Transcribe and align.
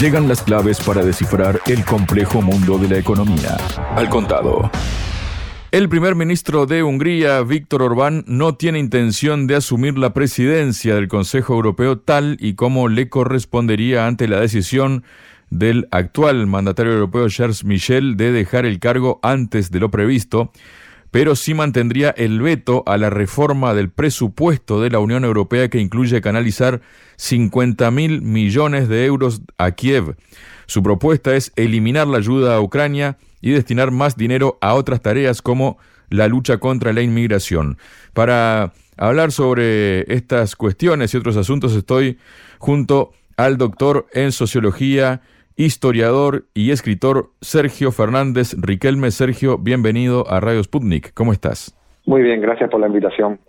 Llegan 0.00 0.28
las 0.28 0.42
claves 0.42 0.80
para 0.80 1.04
descifrar 1.04 1.60
el 1.66 1.84
complejo 1.84 2.42
mundo 2.42 2.78
de 2.78 2.88
la 2.88 2.98
economía. 2.98 3.56
Al 3.94 4.08
contado. 4.08 4.70
El 5.72 5.88
primer 5.88 6.14
ministro 6.14 6.66
de 6.66 6.82
Hungría, 6.82 7.42
Víctor 7.42 7.82
Orbán, 7.82 8.24
no 8.26 8.54
tiene 8.54 8.78
intención 8.78 9.46
de 9.46 9.56
asumir 9.56 9.98
la 9.98 10.14
presidencia 10.14 10.94
del 10.94 11.08
Consejo 11.08 11.54
Europeo 11.54 11.98
tal 11.98 12.36
y 12.40 12.54
como 12.54 12.88
le 12.88 13.08
correspondería 13.08 14.06
ante 14.06 14.28
la 14.28 14.40
decisión 14.40 15.04
del 15.50 15.88
actual 15.90 16.46
mandatario 16.46 16.92
europeo 16.92 17.28
Charles 17.28 17.64
Michel 17.64 18.16
de 18.16 18.32
dejar 18.32 18.66
el 18.66 18.78
cargo 18.78 19.20
antes 19.22 19.70
de 19.70 19.80
lo 19.80 19.90
previsto, 19.90 20.52
pero 21.16 21.34
sí 21.34 21.54
mantendría 21.54 22.10
el 22.10 22.42
veto 22.42 22.82
a 22.84 22.98
la 22.98 23.08
reforma 23.08 23.72
del 23.72 23.88
presupuesto 23.88 24.82
de 24.82 24.90
la 24.90 24.98
Unión 24.98 25.24
Europea 25.24 25.70
que 25.70 25.80
incluye 25.80 26.20
canalizar 26.20 26.82
50 27.16 27.90
mil 27.90 28.20
millones 28.20 28.86
de 28.90 29.06
euros 29.06 29.40
a 29.56 29.70
Kiev. 29.70 30.16
Su 30.66 30.82
propuesta 30.82 31.34
es 31.34 31.54
eliminar 31.56 32.06
la 32.06 32.18
ayuda 32.18 32.54
a 32.54 32.60
Ucrania 32.60 33.16
y 33.40 33.52
destinar 33.52 33.92
más 33.92 34.18
dinero 34.18 34.58
a 34.60 34.74
otras 34.74 35.00
tareas 35.00 35.40
como 35.40 35.78
la 36.10 36.28
lucha 36.28 36.58
contra 36.58 36.92
la 36.92 37.00
inmigración. 37.00 37.78
Para 38.12 38.74
hablar 38.98 39.32
sobre 39.32 40.00
estas 40.14 40.54
cuestiones 40.54 41.14
y 41.14 41.16
otros 41.16 41.38
asuntos 41.38 41.72
estoy 41.72 42.18
junto 42.58 43.14
al 43.38 43.56
doctor 43.56 44.06
en 44.12 44.32
sociología 44.32 45.22
historiador 45.56 46.46
y 46.54 46.70
escritor 46.70 47.32
Sergio 47.40 47.90
Fernández 47.90 48.54
Riquelme. 48.58 49.10
Sergio, 49.10 49.58
bienvenido 49.58 50.30
a 50.30 50.40
Radio 50.40 50.62
Sputnik. 50.62 51.12
¿Cómo 51.14 51.32
estás? 51.32 51.74
Muy 52.04 52.22
bien, 52.22 52.40
gracias 52.40 52.70
por 52.70 52.80
la 52.80 52.86
invitación. 52.86 53.40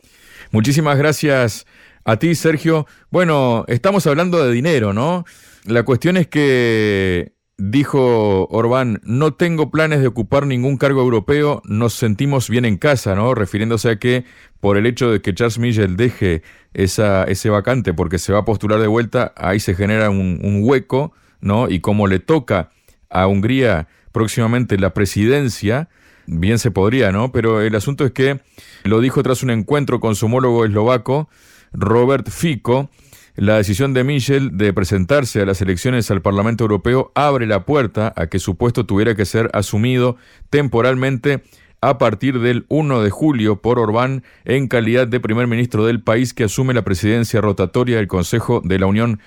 Muchísimas 0.52 0.98
gracias 0.98 1.68
a 2.06 2.18
ti, 2.18 2.34
Sergio. 2.36 2.88
Bueno, 3.12 3.66
estamos 3.68 4.08
hablando 4.08 4.44
de 4.44 4.52
dinero, 4.54 4.94
¿no? 4.94 5.26
La 5.66 5.84
cuestión 5.84 6.16
es 6.16 6.28
que 6.28 7.34
dijo 7.58 8.48
Orbán, 8.50 9.02
no 9.04 9.34
tengo 9.34 9.70
planes 9.70 10.00
de 10.00 10.08
ocupar 10.08 10.46
ningún 10.46 10.78
cargo 10.78 11.02
europeo, 11.02 11.62
nos 11.66 11.94
sentimos 11.94 12.50
bien 12.50 12.66
en 12.66 12.78
casa, 12.78 13.16
¿no? 13.16 13.36
Refiriéndose 13.36 13.90
a 13.90 14.00
que 14.00 14.24
por 14.62 14.78
el 14.78 14.86
hecho 14.86 15.12
de 15.12 15.22
que 15.22 15.34
Charles 15.34 15.60
Michel 15.60 15.98
deje 15.98 16.44
esa, 16.74 17.24
ese 17.26 17.50
vacante 17.50 17.94
porque 17.94 18.20
se 18.20 18.32
va 18.32 18.40
a 18.40 18.46
postular 18.46 18.80
de 18.80 18.88
vuelta, 18.88 19.34
ahí 19.36 19.60
se 19.60 19.76
genera 19.76 20.10
un, 20.10 20.40
un 20.44 20.62
hueco 20.64 21.14
¿no? 21.42 21.70
Y 21.70 21.80
como 21.80 22.08
le 22.08 22.20
toca 22.20 22.70
a 23.10 23.28
Hungría 23.28 23.88
próximamente 24.12 24.78
la 24.78 24.94
presidencia, 24.94 25.90
bien 26.26 26.60
se 26.60 26.72
podría, 26.72 27.12
¿no? 27.12 27.32
Pero 27.32 27.62
el 27.62 27.76
asunto 27.76 28.06
es 28.06 28.12
que 28.12 28.40
lo 28.84 29.00
dijo 29.00 29.24
tras 29.24 29.44
un 29.44 29.50
encuentro 29.50 30.00
con 30.00 30.16
su 30.16 30.26
homólogo 30.26 30.66
eslovaco, 30.66 31.30
Robert 31.74 32.30
Fico, 32.30 32.90
la 33.36 33.58
decisión 33.58 33.94
de 33.94 34.04
Michel 34.04 34.58
de 34.58 34.74
presentarse 34.74 35.42
a 35.42 35.46
las 35.46 35.62
elecciones 35.62 36.10
al 36.10 36.24
Parlamento 36.24 36.64
Europeo 36.64 37.12
abre 37.14 37.46
la 37.46 37.66
puerta 37.66 38.12
a 38.16 38.28
que 38.28 38.40
su 38.40 38.58
puesto 38.58 38.88
tuviera 38.88 39.14
que 39.14 39.26
ser 39.26 39.52
asumido 39.54 40.18
temporalmente 40.50 41.44
a 41.80 42.00
partir 42.00 42.40
del 42.40 42.66
1 42.70 43.04
de 43.04 43.12
julio 43.12 43.62
por 43.62 43.78
Orbán 43.78 44.24
en 44.44 44.68
calidad 44.68 45.08
de 45.08 45.20
primer 45.20 45.46
ministro 45.46 45.86
del 45.86 46.02
país 46.02 46.34
que 46.34 46.46
asume 46.46 46.74
la 46.74 46.82
presidencia 46.82 47.40
rotatoria 47.40 47.98
del 47.98 48.08
Consejo 48.08 48.60
de 48.66 48.80
la 48.80 48.88
Unión 48.88 49.20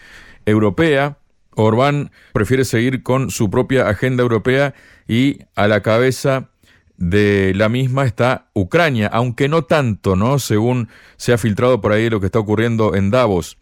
Europea. 0.45 1.20
Orbán 1.63 2.11
prefiere 2.33 2.65
seguir 2.65 3.03
con 3.03 3.31
su 3.31 3.51
propia 3.51 3.89
agenda 3.89 4.23
europea 4.23 4.75
y 5.07 5.41
a 5.55 5.69
la 5.69 5.83
cabeza 5.83 6.51
de 6.97 7.53
la 7.55 7.69
misma 7.69 8.05
está 8.05 8.51
Ucrania, 8.53 9.09
aunque 9.09 9.49
no 9.49 9.63
tanto, 9.63 10.17
¿no? 10.17 10.39
Según 10.39 10.89
se 11.17 11.33
ha 11.33 11.39
filtrado 11.39 11.81
por 11.81 11.93
ahí 11.93 12.11
lo 12.11 12.21
que 12.21 12.27
está 12.27 12.39
ocurriendo 12.39 12.95
en 12.95 13.11
Davos. 13.11 13.57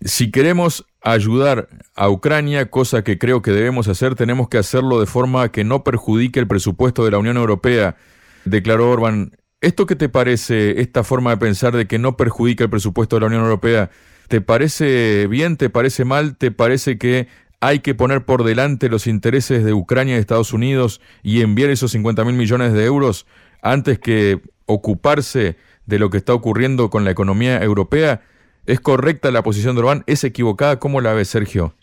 Si 0.00 0.30
queremos 0.30 0.86
ayudar 1.02 1.68
a 1.94 2.08
Ucrania, 2.08 2.70
cosa 2.70 3.04
que 3.04 3.18
creo 3.18 3.42
que 3.42 3.52
debemos 3.52 3.86
hacer, 3.88 4.14
tenemos 4.14 4.48
que 4.48 4.58
hacerlo 4.58 4.98
de 4.98 5.06
forma 5.06 5.50
que 5.52 5.62
no 5.62 5.84
perjudique 5.84 6.40
el 6.40 6.46
presupuesto 6.46 7.04
de 7.04 7.10
la 7.10 7.18
Unión 7.18 7.36
Europea, 7.36 7.96
declaró 8.44 8.90
Orbán. 8.90 9.36
¿Esto 9.60 9.86
qué 9.86 9.96
te 9.96 10.08
parece, 10.08 10.80
esta 10.80 11.04
forma 11.04 11.30
de 11.30 11.36
pensar 11.36 11.76
de 11.76 11.86
que 11.86 11.98
no 11.98 12.16
perjudica 12.16 12.64
el 12.64 12.70
presupuesto 12.70 13.16
de 13.16 13.20
la 13.20 13.26
Unión 13.26 13.42
Europea? 13.42 13.90
¿Te 14.28 14.40
parece 14.40 15.26
bien? 15.26 15.56
¿Te 15.56 15.70
parece 15.70 16.04
mal? 16.04 16.36
¿Te 16.36 16.50
parece 16.50 16.98
que 16.98 17.28
hay 17.60 17.80
que 17.80 17.94
poner 17.94 18.24
por 18.24 18.44
delante 18.44 18.88
los 18.88 19.06
intereses 19.06 19.64
de 19.64 19.72
Ucrania 19.72 20.16
y 20.16 20.18
Estados 20.18 20.52
Unidos 20.52 21.00
y 21.22 21.42
enviar 21.42 21.70
esos 21.70 21.92
50 21.92 22.24
mil 22.24 22.34
millones 22.34 22.72
de 22.72 22.84
euros 22.84 23.26
antes 23.62 23.98
que 23.98 24.40
ocuparse 24.66 25.56
de 25.86 25.98
lo 25.98 26.10
que 26.10 26.18
está 26.18 26.34
ocurriendo 26.34 26.90
con 26.90 27.04
la 27.04 27.10
economía 27.10 27.62
europea? 27.62 28.20
¿Es 28.66 28.80
correcta 28.80 29.30
la 29.30 29.42
posición 29.42 29.74
de 29.74 29.82
Orbán? 29.82 30.04
¿Es 30.06 30.24
equivocada? 30.24 30.78
¿Cómo 30.78 31.00
la 31.00 31.12
ves, 31.12 31.28
Sergio? 31.28 31.74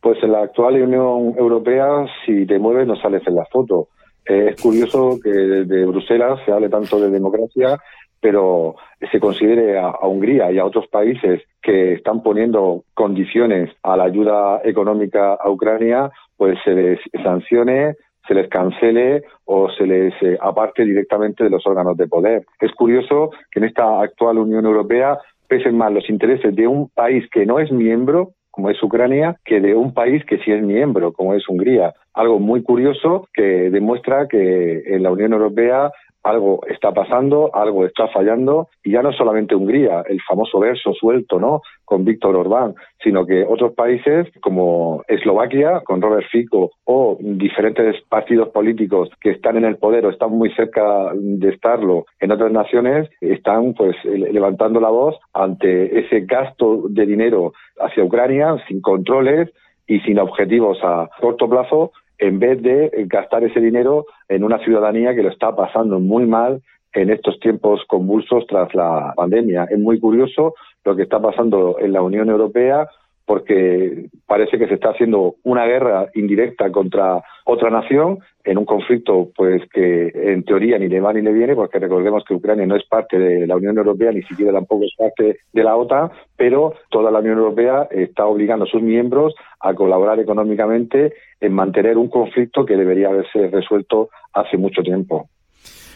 Pues 0.00 0.22
en 0.22 0.32
la 0.32 0.42
actual 0.42 0.80
Unión 0.82 1.34
Europea, 1.38 2.06
si 2.24 2.46
te 2.46 2.58
mueves, 2.58 2.86
no 2.86 2.96
sales 2.96 3.22
en 3.26 3.34
la 3.34 3.44
foto. 3.46 3.88
Eh, 4.26 4.52
es 4.54 4.60
curioso 4.60 5.18
que 5.22 5.30
desde 5.30 5.86
Bruselas 5.86 6.40
se 6.46 6.52
hable 6.52 6.68
tanto 6.68 7.00
de 7.00 7.10
democracia 7.10 7.78
pero 8.20 8.76
se 9.10 9.18
considere 9.18 9.78
a, 9.78 9.90
Hungría 10.02 10.52
y 10.52 10.58
a 10.58 10.64
otros 10.64 10.86
países 10.88 11.42
que 11.62 11.94
están 11.94 12.22
poniendo 12.22 12.84
condiciones 12.94 13.70
a 13.82 13.96
la 13.96 14.04
ayuda 14.04 14.60
económica 14.64 15.34
a 15.34 15.50
Ucrania, 15.50 16.10
pues 16.36 16.58
se 16.64 16.72
les 16.72 17.00
sancione, 17.22 17.94
se 18.26 18.34
les 18.34 18.48
cancele 18.48 19.22
o 19.44 19.70
se 19.70 19.86
les 19.86 20.14
eh, 20.22 20.38
aparte 20.40 20.84
directamente 20.84 21.44
de 21.44 21.50
los 21.50 21.66
órganos 21.66 21.96
de 21.96 22.06
poder. 22.06 22.44
Es 22.60 22.72
curioso 22.72 23.30
que 23.50 23.60
en 23.60 23.66
esta 23.66 24.00
actual 24.00 24.38
Unión 24.38 24.64
Europea 24.66 25.18
pesen 25.48 25.76
más 25.76 25.92
los 25.92 26.08
intereses 26.08 26.54
de 26.54 26.66
un 26.66 26.88
país 26.90 27.28
que 27.30 27.46
no 27.46 27.58
es 27.58 27.72
miembro 27.72 28.34
como 28.50 28.70
es 28.70 28.82
Ucrania, 28.82 29.36
que 29.44 29.60
de 29.60 29.74
un 29.74 29.94
país 29.94 30.24
que 30.26 30.38
sí 30.38 30.50
es 30.50 30.62
miembro, 30.62 31.12
como 31.12 31.34
es 31.34 31.48
Hungría. 31.48 31.94
Algo 32.12 32.38
muy 32.38 32.62
curioso 32.62 33.28
que 33.32 33.70
demuestra 33.70 34.26
que 34.28 34.82
en 34.86 35.02
la 35.02 35.12
Unión 35.12 35.32
Europea 35.32 35.90
algo 36.22 36.60
está 36.68 36.92
pasando, 36.92 37.50
algo 37.54 37.84
está 37.86 38.08
fallando, 38.08 38.68
y 38.82 38.92
ya 38.92 39.02
no 39.02 39.12
solamente 39.12 39.54
Hungría, 39.54 40.02
el 40.08 40.20
famoso 40.22 40.58
verso 40.58 40.92
suelto, 40.92 41.38
¿no? 41.38 41.62
Con 41.84 42.04
Víctor 42.04 42.36
Orbán, 42.36 42.74
sino 43.02 43.26
que 43.26 43.44
otros 43.44 43.72
países 43.72 44.28
como 44.40 45.02
Eslovaquia, 45.08 45.80
con 45.84 46.00
Robert 46.00 46.26
Fico, 46.30 46.72
o 46.84 47.16
diferentes 47.20 47.96
partidos 48.08 48.48
políticos 48.50 49.10
que 49.20 49.30
están 49.30 49.56
en 49.56 49.64
el 49.64 49.76
poder 49.76 50.06
o 50.06 50.10
están 50.10 50.30
muy 50.30 50.50
cerca 50.54 51.12
de 51.14 51.48
estarlo 51.48 52.04
en 52.20 52.32
otras 52.32 52.52
naciones, 52.52 53.08
están 53.20 53.74
pues 53.74 53.96
levantando 54.04 54.80
la 54.80 54.90
voz 54.90 55.16
ante 55.32 56.00
ese 56.00 56.20
gasto 56.20 56.82
de 56.88 57.06
dinero 57.06 57.52
hacia 57.78 58.04
Ucrania 58.04 58.56
sin 58.68 58.80
controles 58.80 59.50
y 59.86 60.00
sin 60.00 60.18
objetivos 60.18 60.78
a 60.82 61.08
corto 61.20 61.48
plazo 61.48 61.92
en 62.20 62.38
vez 62.38 62.62
de 62.62 62.90
gastar 63.06 63.42
ese 63.44 63.60
dinero 63.60 64.06
en 64.28 64.44
una 64.44 64.58
ciudadanía 64.58 65.14
que 65.14 65.22
lo 65.22 65.30
está 65.30 65.56
pasando 65.56 65.98
muy 65.98 66.26
mal 66.26 66.62
en 66.92 67.10
estos 67.10 67.38
tiempos 67.40 67.82
convulsos 67.88 68.46
tras 68.46 68.74
la 68.74 69.12
pandemia. 69.16 69.64
Es 69.70 69.78
muy 69.78 69.98
curioso 69.98 70.54
lo 70.84 70.96
que 70.96 71.02
está 71.02 71.20
pasando 71.20 71.76
en 71.78 71.92
la 71.92 72.02
Unión 72.02 72.28
Europea 72.28 72.88
porque 73.30 74.06
parece 74.26 74.58
que 74.58 74.66
se 74.66 74.74
está 74.74 74.90
haciendo 74.90 75.36
una 75.44 75.64
guerra 75.64 76.08
indirecta 76.16 76.72
contra 76.72 77.22
otra 77.44 77.70
nación 77.70 78.18
en 78.42 78.58
un 78.58 78.64
conflicto 78.64 79.30
pues 79.36 79.62
que 79.72 80.10
en 80.12 80.42
teoría 80.42 80.80
ni 80.80 80.88
le 80.88 81.00
va 81.00 81.12
ni 81.12 81.22
le 81.22 81.32
viene 81.32 81.54
porque 81.54 81.78
recordemos 81.78 82.24
que 82.26 82.34
Ucrania 82.34 82.66
no 82.66 82.74
es 82.74 82.84
parte 82.88 83.20
de 83.20 83.46
la 83.46 83.54
Unión 83.54 83.78
Europea 83.78 84.10
ni 84.10 84.24
siquiera 84.24 84.50
tampoco 84.50 84.82
es 84.84 84.96
parte 84.98 85.38
de 85.52 85.62
la 85.62 85.76
OTAN 85.76 86.10
pero 86.36 86.74
toda 86.90 87.12
la 87.12 87.20
Unión 87.20 87.38
Europea 87.38 87.86
está 87.92 88.26
obligando 88.26 88.64
a 88.64 88.68
sus 88.68 88.82
miembros 88.82 89.32
a 89.60 89.74
colaborar 89.74 90.18
económicamente 90.18 91.12
en 91.40 91.52
mantener 91.52 91.98
un 91.98 92.08
conflicto 92.08 92.66
que 92.66 92.76
debería 92.76 93.10
haberse 93.10 93.46
resuelto 93.46 94.08
hace 94.32 94.56
mucho 94.56 94.82
tiempo. 94.82 95.28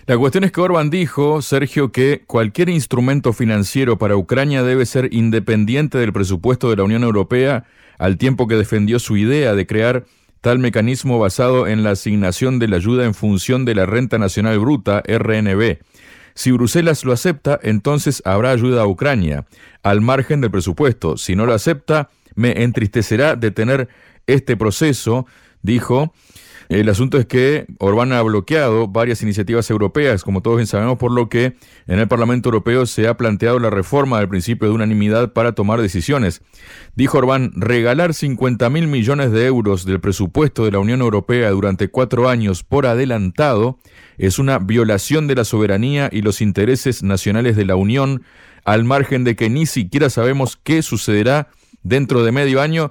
La 0.06 0.18
cuestión 0.18 0.44
es 0.44 0.52
que 0.52 0.60
Orban 0.60 0.90
dijo, 0.90 1.40
Sergio, 1.40 1.90
que 1.90 2.24
cualquier 2.26 2.68
instrumento 2.68 3.32
financiero 3.32 3.96
para 3.96 4.16
Ucrania 4.16 4.62
debe 4.62 4.84
ser 4.84 5.08
independiente 5.14 5.96
del 5.96 6.12
presupuesto 6.12 6.68
de 6.68 6.76
la 6.76 6.84
Unión 6.84 7.04
Europea, 7.04 7.64
al 7.96 8.18
tiempo 8.18 8.46
que 8.46 8.56
defendió 8.56 8.98
su 8.98 9.16
idea 9.16 9.54
de 9.54 9.66
crear 9.66 10.04
tal 10.42 10.58
mecanismo 10.58 11.18
basado 11.18 11.66
en 11.66 11.82
la 11.82 11.92
asignación 11.92 12.58
de 12.58 12.68
la 12.68 12.76
ayuda 12.76 13.06
en 13.06 13.14
función 13.14 13.64
de 13.64 13.74
la 13.74 13.86
renta 13.86 14.18
nacional 14.18 14.58
bruta, 14.58 15.02
RNB. 15.06 15.78
Si 16.34 16.52
Bruselas 16.52 17.06
lo 17.06 17.12
acepta, 17.14 17.58
entonces 17.62 18.20
habrá 18.26 18.50
ayuda 18.50 18.82
a 18.82 18.86
Ucrania, 18.86 19.46
al 19.82 20.02
margen 20.02 20.42
del 20.42 20.50
presupuesto. 20.50 21.16
Si 21.16 21.34
no 21.34 21.46
lo 21.46 21.54
acepta, 21.54 22.10
me 22.34 22.62
entristecerá 22.62 23.36
detener 23.36 23.88
este 24.26 24.54
proceso, 24.54 25.26
dijo, 25.64 26.12
el 26.68 26.88
asunto 26.88 27.18
es 27.18 27.26
que 27.26 27.66
Orbán 27.78 28.12
ha 28.12 28.22
bloqueado 28.22 28.88
varias 28.88 29.22
iniciativas 29.22 29.68
europeas, 29.70 30.22
como 30.22 30.40
todos 30.40 30.56
bien 30.56 30.66
sabemos, 30.66 30.98
por 30.98 31.12
lo 31.12 31.28
que 31.28 31.56
en 31.86 31.98
el 31.98 32.08
Parlamento 32.08 32.48
Europeo 32.48 32.86
se 32.86 33.06
ha 33.06 33.16
planteado 33.16 33.58
la 33.58 33.70
reforma 33.70 34.18
del 34.18 34.28
principio 34.28 34.68
de 34.68 34.74
unanimidad 34.74 35.32
para 35.32 35.52
tomar 35.52 35.80
decisiones. 35.80 36.42
Dijo 36.94 37.18
Orbán, 37.18 37.52
regalar 37.54 38.14
50 38.14 38.70
mil 38.70 38.86
millones 38.86 39.30
de 39.30 39.46
euros 39.46 39.84
del 39.84 40.00
presupuesto 40.00 40.64
de 40.64 40.72
la 40.72 40.78
Unión 40.78 41.00
Europea 41.00 41.50
durante 41.50 41.88
cuatro 41.88 42.28
años 42.28 42.62
por 42.62 42.86
adelantado 42.86 43.78
es 44.16 44.38
una 44.38 44.58
violación 44.58 45.26
de 45.26 45.34
la 45.34 45.44
soberanía 45.44 46.08
y 46.10 46.22
los 46.22 46.40
intereses 46.40 47.02
nacionales 47.02 47.56
de 47.56 47.66
la 47.66 47.76
Unión, 47.76 48.22
al 48.64 48.84
margen 48.84 49.24
de 49.24 49.36
que 49.36 49.50
ni 49.50 49.66
siquiera 49.66 50.08
sabemos 50.08 50.58
qué 50.62 50.82
sucederá 50.82 51.48
dentro 51.82 52.24
de 52.24 52.32
medio 52.32 52.62
año 52.62 52.90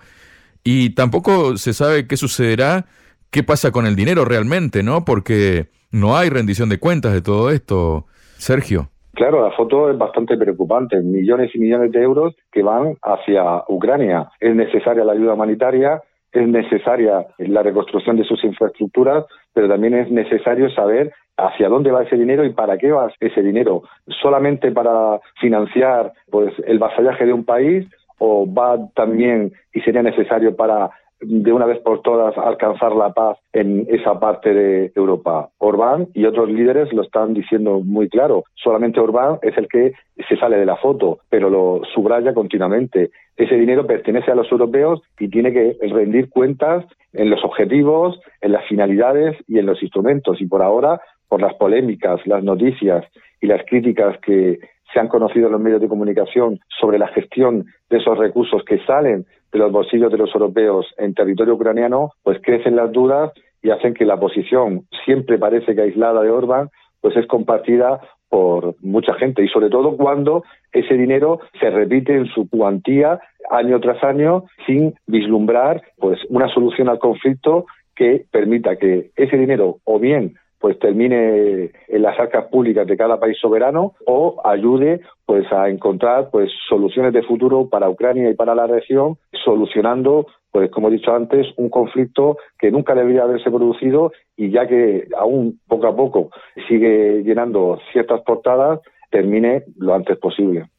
y 0.63 0.91
tampoco 0.91 1.57
se 1.57 1.73
sabe 1.73 2.07
qué 2.07 2.17
sucederá, 2.17 2.85
qué 3.31 3.43
pasa 3.43 3.71
con 3.71 3.85
el 3.85 3.95
dinero 3.95 4.25
realmente, 4.25 4.83
¿no? 4.83 5.05
Porque 5.05 5.67
no 5.91 6.17
hay 6.17 6.29
rendición 6.29 6.69
de 6.69 6.79
cuentas 6.79 7.13
de 7.13 7.21
todo 7.21 7.49
esto, 7.49 8.05
Sergio. 8.37 8.89
Claro, 9.13 9.43
la 9.43 9.55
foto 9.55 9.91
es 9.91 9.97
bastante 9.97 10.35
preocupante. 10.37 10.99
Millones 11.01 11.51
y 11.53 11.59
millones 11.59 11.91
de 11.91 12.01
euros 12.01 12.35
que 12.51 12.63
van 12.63 12.95
hacia 13.03 13.63
Ucrania. 13.67 14.29
Es 14.39 14.55
necesaria 14.55 15.03
la 15.03 15.13
ayuda 15.13 15.35
humanitaria, 15.35 16.01
es 16.31 16.47
necesaria 16.47 17.27
la 17.37 17.61
reconstrucción 17.61 18.17
de 18.17 18.23
sus 18.23 18.43
infraestructuras, 18.43 19.25
pero 19.53 19.69
también 19.69 19.93
es 19.93 20.09
necesario 20.09 20.69
saber 20.71 21.13
hacia 21.37 21.69
dónde 21.69 21.91
va 21.91 22.03
ese 22.03 22.17
dinero 22.17 22.43
y 22.43 22.53
para 22.53 22.77
qué 22.77 22.91
va 22.91 23.11
ese 23.19 23.41
dinero. 23.43 23.83
¿Solamente 24.21 24.71
para 24.71 25.19
financiar 25.39 26.11
pues 26.31 26.51
el 26.65 26.79
vasallaje 26.79 27.25
de 27.25 27.33
un 27.33 27.45
país 27.45 27.85
o 28.25 28.47
va 28.47 28.79
también 28.95 29.51
y 29.73 29.81
sería 29.81 30.01
necesario 30.01 30.55
para 30.55 30.89
de 31.19 31.51
una 31.51 31.65
vez 31.65 31.79
por 31.79 32.01
todas 32.01 32.37
alcanzar 32.37 32.93
la 32.93 33.13
paz 33.13 33.37
en 33.51 33.85
esa 33.89 34.17
parte 34.19 34.53
de 34.53 34.91
Europa. 34.95 35.49
Orbán 35.57 36.07
y 36.13 36.25
otros 36.25 36.49
líderes 36.49 36.91
lo 36.93 37.01
están 37.01 37.33
diciendo 37.33 37.81
muy 37.81 38.07
claro. 38.07 38.45
Solamente 38.55 39.01
Orbán 39.01 39.39
es 39.41 39.57
el 39.57 39.67
que 39.67 39.93
se 40.27 40.37
sale 40.37 40.57
de 40.57 40.65
la 40.65 40.77
foto, 40.77 41.19
pero 41.29 41.49
lo 41.49 41.81
subraya 41.93 42.33
continuamente. 42.33 43.11
Ese 43.35 43.55
dinero 43.55 43.85
pertenece 43.85 44.31
a 44.31 44.35
los 44.35 44.49
europeos 44.51 45.01
y 45.19 45.27
tiene 45.29 45.51
que 45.51 45.77
rendir 45.81 46.29
cuentas 46.29 46.85
en 47.11 47.29
los 47.29 47.43
objetivos, 47.43 48.19
en 48.39 48.53
las 48.53 48.65
finalidades 48.67 49.35
y 49.47 49.59
en 49.59 49.65
los 49.65 49.81
instrumentos. 49.81 50.39
Y 50.41 50.45
por 50.45 50.61
ahora, 50.61 51.01
por 51.27 51.41
las 51.41 51.53
polémicas, 51.55 52.25
las 52.25 52.43
noticias 52.43 53.05
y 53.41 53.47
las 53.47 53.65
críticas 53.65 54.17
que 54.19 54.59
se 54.93 54.99
han 54.99 55.07
conocido 55.07 55.49
los 55.49 55.59
medios 55.59 55.81
de 55.81 55.87
comunicación 55.87 56.59
sobre 56.79 56.99
la 56.99 57.07
gestión 57.07 57.65
de 57.89 57.97
esos 57.97 58.17
recursos 58.17 58.63
que 58.63 58.79
salen 58.85 59.25
de 59.51 59.59
los 59.59 59.71
bolsillos 59.71 60.11
de 60.11 60.17
los 60.17 60.33
europeos 60.33 60.85
en 60.97 61.13
territorio 61.13 61.55
ucraniano, 61.55 62.11
pues 62.21 62.39
crecen 62.41 62.75
las 62.75 62.91
dudas 62.91 63.31
y 63.61 63.71
hacen 63.71 63.93
que 63.93 64.05
la 64.05 64.19
posición, 64.19 64.85
siempre 65.05 65.37
parece 65.37 65.73
que 65.73 65.81
aislada 65.81 66.21
de 66.21 66.29
Orbán, 66.29 66.69
pues 67.01 67.15
es 67.17 67.25
compartida 67.27 67.99
por 68.29 68.75
mucha 68.81 69.13
gente 69.15 69.43
y 69.43 69.47
sobre 69.47 69.69
todo 69.69 69.95
cuando 69.95 70.43
ese 70.71 70.95
dinero 70.95 71.39
se 71.59 71.69
repite 71.69 72.15
en 72.15 72.25
su 72.27 72.49
cuantía 72.49 73.19
año 73.51 73.79
tras 73.79 74.03
año 74.03 74.45
sin 74.65 74.95
vislumbrar 75.05 75.83
pues 75.97 76.19
una 76.29 76.47
solución 76.47 76.89
al 76.89 76.97
conflicto 76.97 77.65
que 77.95 78.25
permita 78.31 78.75
que 78.77 79.11
ese 79.15 79.37
dinero 79.37 79.77
o 79.83 79.99
bien 79.99 80.35
pues 80.63 80.79
termine 80.79 81.71
en 81.89 82.01
las 82.01 82.17
arcas 82.17 82.45
públicas 82.45 82.87
de 82.87 82.95
cada 82.95 83.19
país 83.19 83.37
soberano 83.37 83.95
o 84.07 84.41
ayude 84.45 85.01
pues 85.25 85.43
a 85.51 85.67
encontrar 85.67 86.29
pues 86.31 86.49
soluciones 86.69 87.11
de 87.11 87.21
futuro 87.23 87.67
para 87.67 87.89
Ucrania 87.89 88.29
y 88.29 88.33
para 88.33 88.55
la 88.55 88.65
región 88.65 89.17
solucionando 89.43 90.25
pues 90.51 90.71
como 90.71 90.87
he 90.87 90.91
dicho 90.91 91.13
antes 91.13 91.47
un 91.57 91.69
conflicto 91.69 92.37
que 92.57 92.71
nunca 92.71 92.95
debería 92.95 93.23
haberse 93.23 93.51
producido 93.51 94.13
y 94.37 94.51
ya 94.51 94.65
que 94.65 95.09
aún 95.19 95.59
poco 95.67 95.87
a 95.87 95.97
poco 95.97 96.29
sigue 96.69 97.23
llenando 97.25 97.77
ciertas 97.91 98.21
portadas 98.21 98.79
termine 99.11 99.65
lo 99.75 99.93
antes 99.93 100.17
posible. 100.17 100.69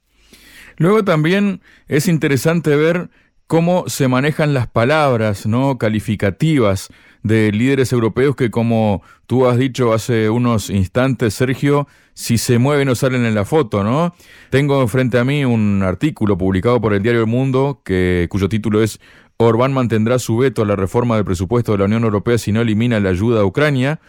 Luego 0.78 1.04
también 1.04 1.60
es 1.88 2.08
interesante 2.08 2.75
ver 2.75 3.10
cómo 3.46 3.87
se 3.88 4.08
manejan 4.08 4.54
las 4.54 4.66
palabras 4.66 5.46
no 5.46 5.76
calificativas 5.76 6.88
de 7.25 7.50
líderes 7.50 7.91
europeos 7.93 8.37
que, 8.37 8.50
como 8.50 9.03
tú 9.26 9.47
has 9.47 9.59
dicho 9.59 9.93
hace 9.93 10.31
unos 10.31 10.71
instantes, 10.71 11.35
Sergio, 11.35 11.88
si 12.12 12.38
se 12.38 12.59
mueven 12.59 12.88
o 12.91 12.94
salen 12.94 13.25
en 13.25 13.35
la 13.35 13.47
foto, 13.47 13.82
¿no? 13.82 14.15
Tengo 14.50 14.87
frente 14.87 15.19
a 15.19 15.25
mí 15.25 15.44
un 15.44 15.82
artículo 15.82 16.38
publicado 16.38 16.81
por 16.81 16.93
el 16.93 17.03
diario 17.03 17.23
El 17.23 17.26
Mundo 17.26 17.81
que, 17.82 18.29
cuyo 18.31 18.49
título 18.50 18.82
es 18.82 19.00
Orbán 19.38 19.73
mantendrá 19.73 20.19
su 20.19 20.37
veto 20.37 20.62
a 20.62 20.67
la 20.67 20.76
reforma 20.76 21.17
del 21.17 21.25
presupuesto 21.25 21.73
de 21.73 21.79
la 21.79 21.87
Unión 21.87 22.05
Europea 22.05 22.37
si 22.38 22.53
no 22.53 22.61
elimina 22.61 23.00
la 23.00 23.09
ayuda 23.09 23.41
a 23.41 23.44
Ucrania, 23.44 24.00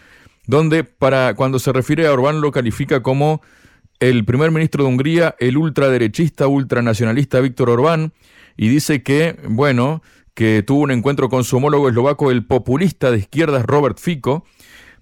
donde 0.46 0.84
para 0.84 1.34
cuando 1.36 1.58
se 1.58 1.72
refiere 1.72 2.06
a 2.06 2.14
Orbán 2.14 2.42
lo 2.42 2.52
califica 2.52 3.02
como 3.02 3.42
el 4.02 4.26
primer 4.26 4.52
ministro 4.52 4.84
de 4.84 4.90
Hungría, 4.90 5.36
el 5.40 5.58
ultraderechista, 5.58 6.48
ultranacionalista 6.48 7.40
Víctor 7.40 7.70
Orbán, 7.70 8.12
y 8.58 8.68
dice 8.68 9.04
que, 9.04 9.38
bueno, 9.48 10.02
que 10.36 10.64
tuvo 10.64 10.82
un 10.82 10.92
encuentro 10.92 11.30
con 11.30 11.44
su 11.44 11.58
homólogo 11.58 11.90
eslovaco, 11.90 12.30
el 12.30 12.46
populista 12.46 13.10
de 13.10 13.20
izquierdas 13.20 13.66
Robert 13.66 13.98
Fico, 13.98 14.44